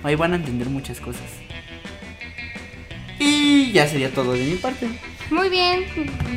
[0.03, 1.23] Ahí van a entender muchas cosas.
[3.19, 4.87] Y ya sería todo de mi parte.
[5.29, 5.85] Muy bien.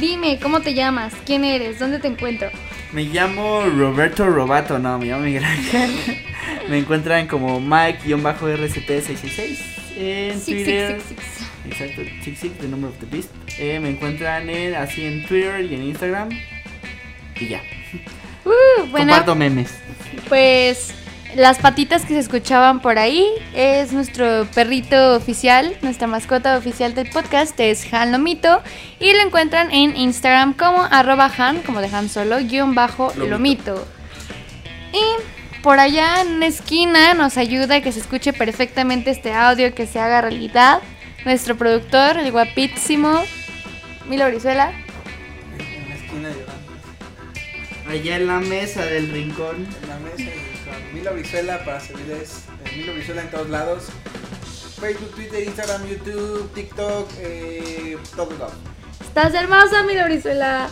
[0.01, 1.15] Dime, ¿cómo te llamas?
[1.25, 1.79] ¿Quién eres?
[1.79, 2.51] ¿Dónde te encuentro?
[2.93, 5.91] Me llamo Roberto Robato, no, me llamo Miguel Ángel.
[6.69, 9.59] me encuentran como Mike-RCT666
[9.97, 11.01] en Six, six, Twitter.
[11.09, 11.49] six, six.
[11.65, 13.31] Exacto, 66, The Number of the Beast.
[13.59, 16.29] Eh, me encuentran en- así en Twitter y en Instagram.
[17.41, 17.63] Y ya.
[18.45, 18.51] Uh,
[18.91, 19.73] bueno, Comparto memes.
[20.29, 20.93] pues
[21.37, 27.09] las patitas que se escuchaban por ahí es nuestro perrito oficial, nuestra mascota oficial del
[27.11, 28.63] podcast es Han Lomito
[29.01, 33.75] y lo encuentran en Instagram como arroba Han, como de Han Solo, guion bajo Lomito.
[33.75, 33.87] Lomito.
[34.93, 39.75] Y por allá en una esquina nos ayuda a que se escuche perfectamente este audio,
[39.75, 40.81] que se haga realidad.
[41.25, 43.23] Nuestro productor, el guapísimo
[44.09, 44.73] Milo Brizuela.
[45.59, 46.53] En la esquina llorando.
[47.89, 49.69] Allá en la mesa del rincón.
[49.83, 50.42] En la mesa y
[51.03, 52.45] Milo Brizuela para servirles.
[52.65, 53.87] eh, Milo Brizuela en todos lados.
[54.81, 58.53] Facebook, Twitter, Instagram, YouTube, TikTok, eh, lados.
[59.01, 60.69] Estás hermosa, Milo Brizuela.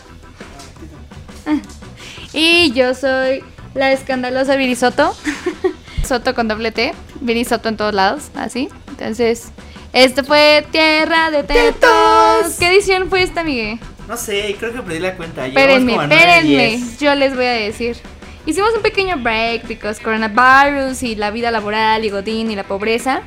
[2.32, 3.42] Y yo soy
[3.74, 5.16] la escandalosa Virisoto.
[6.06, 6.94] Soto con doble T.
[7.20, 8.68] Virisoto en todos lados, así.
[8.86, 9.48] Entonces,
[9.92, 12.54] esto fue Tierra de Tetos.
[12.56, 13.80] ¿Qué edición fue esta, Miguel?
[14.06, 15.44] No sé, creo que perdí la cuenta.
[15.44, 16.76] Espérenme, como a nueve, espérenme.
[16.76, 17.00] diez.
[17.00, 17.96] Yo les voy a decir.
[18.50, 23.22] Hicimos un pequeño break because coronavirus y la vida laboral y Godín y la pobreza.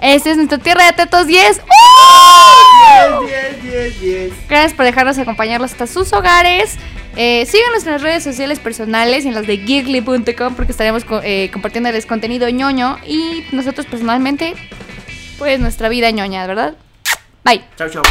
[0.00, 1.58] Este es nuestro Tierra de Tetos 10.
[1.58, 3.26] ¡Uh!
[3.26, 4.32] 10, 10, 10.
[4.48, 6.76] Gracias por dejarnos acompañarlos hasta sus hogares.
[7.16, 11.50] Eh, síganos en las redes sociales personales y en las de geekly.com porque estaremos eh,
[11.52, 14.54] compartiéndoles contenido ñoño y nosotros personalmente,
[15.36, 16.76] pues nuestra vida ñoña, ¿verdad?
[17.42, 17.64] Bye.
[17.76, 18.04] Chau, chau.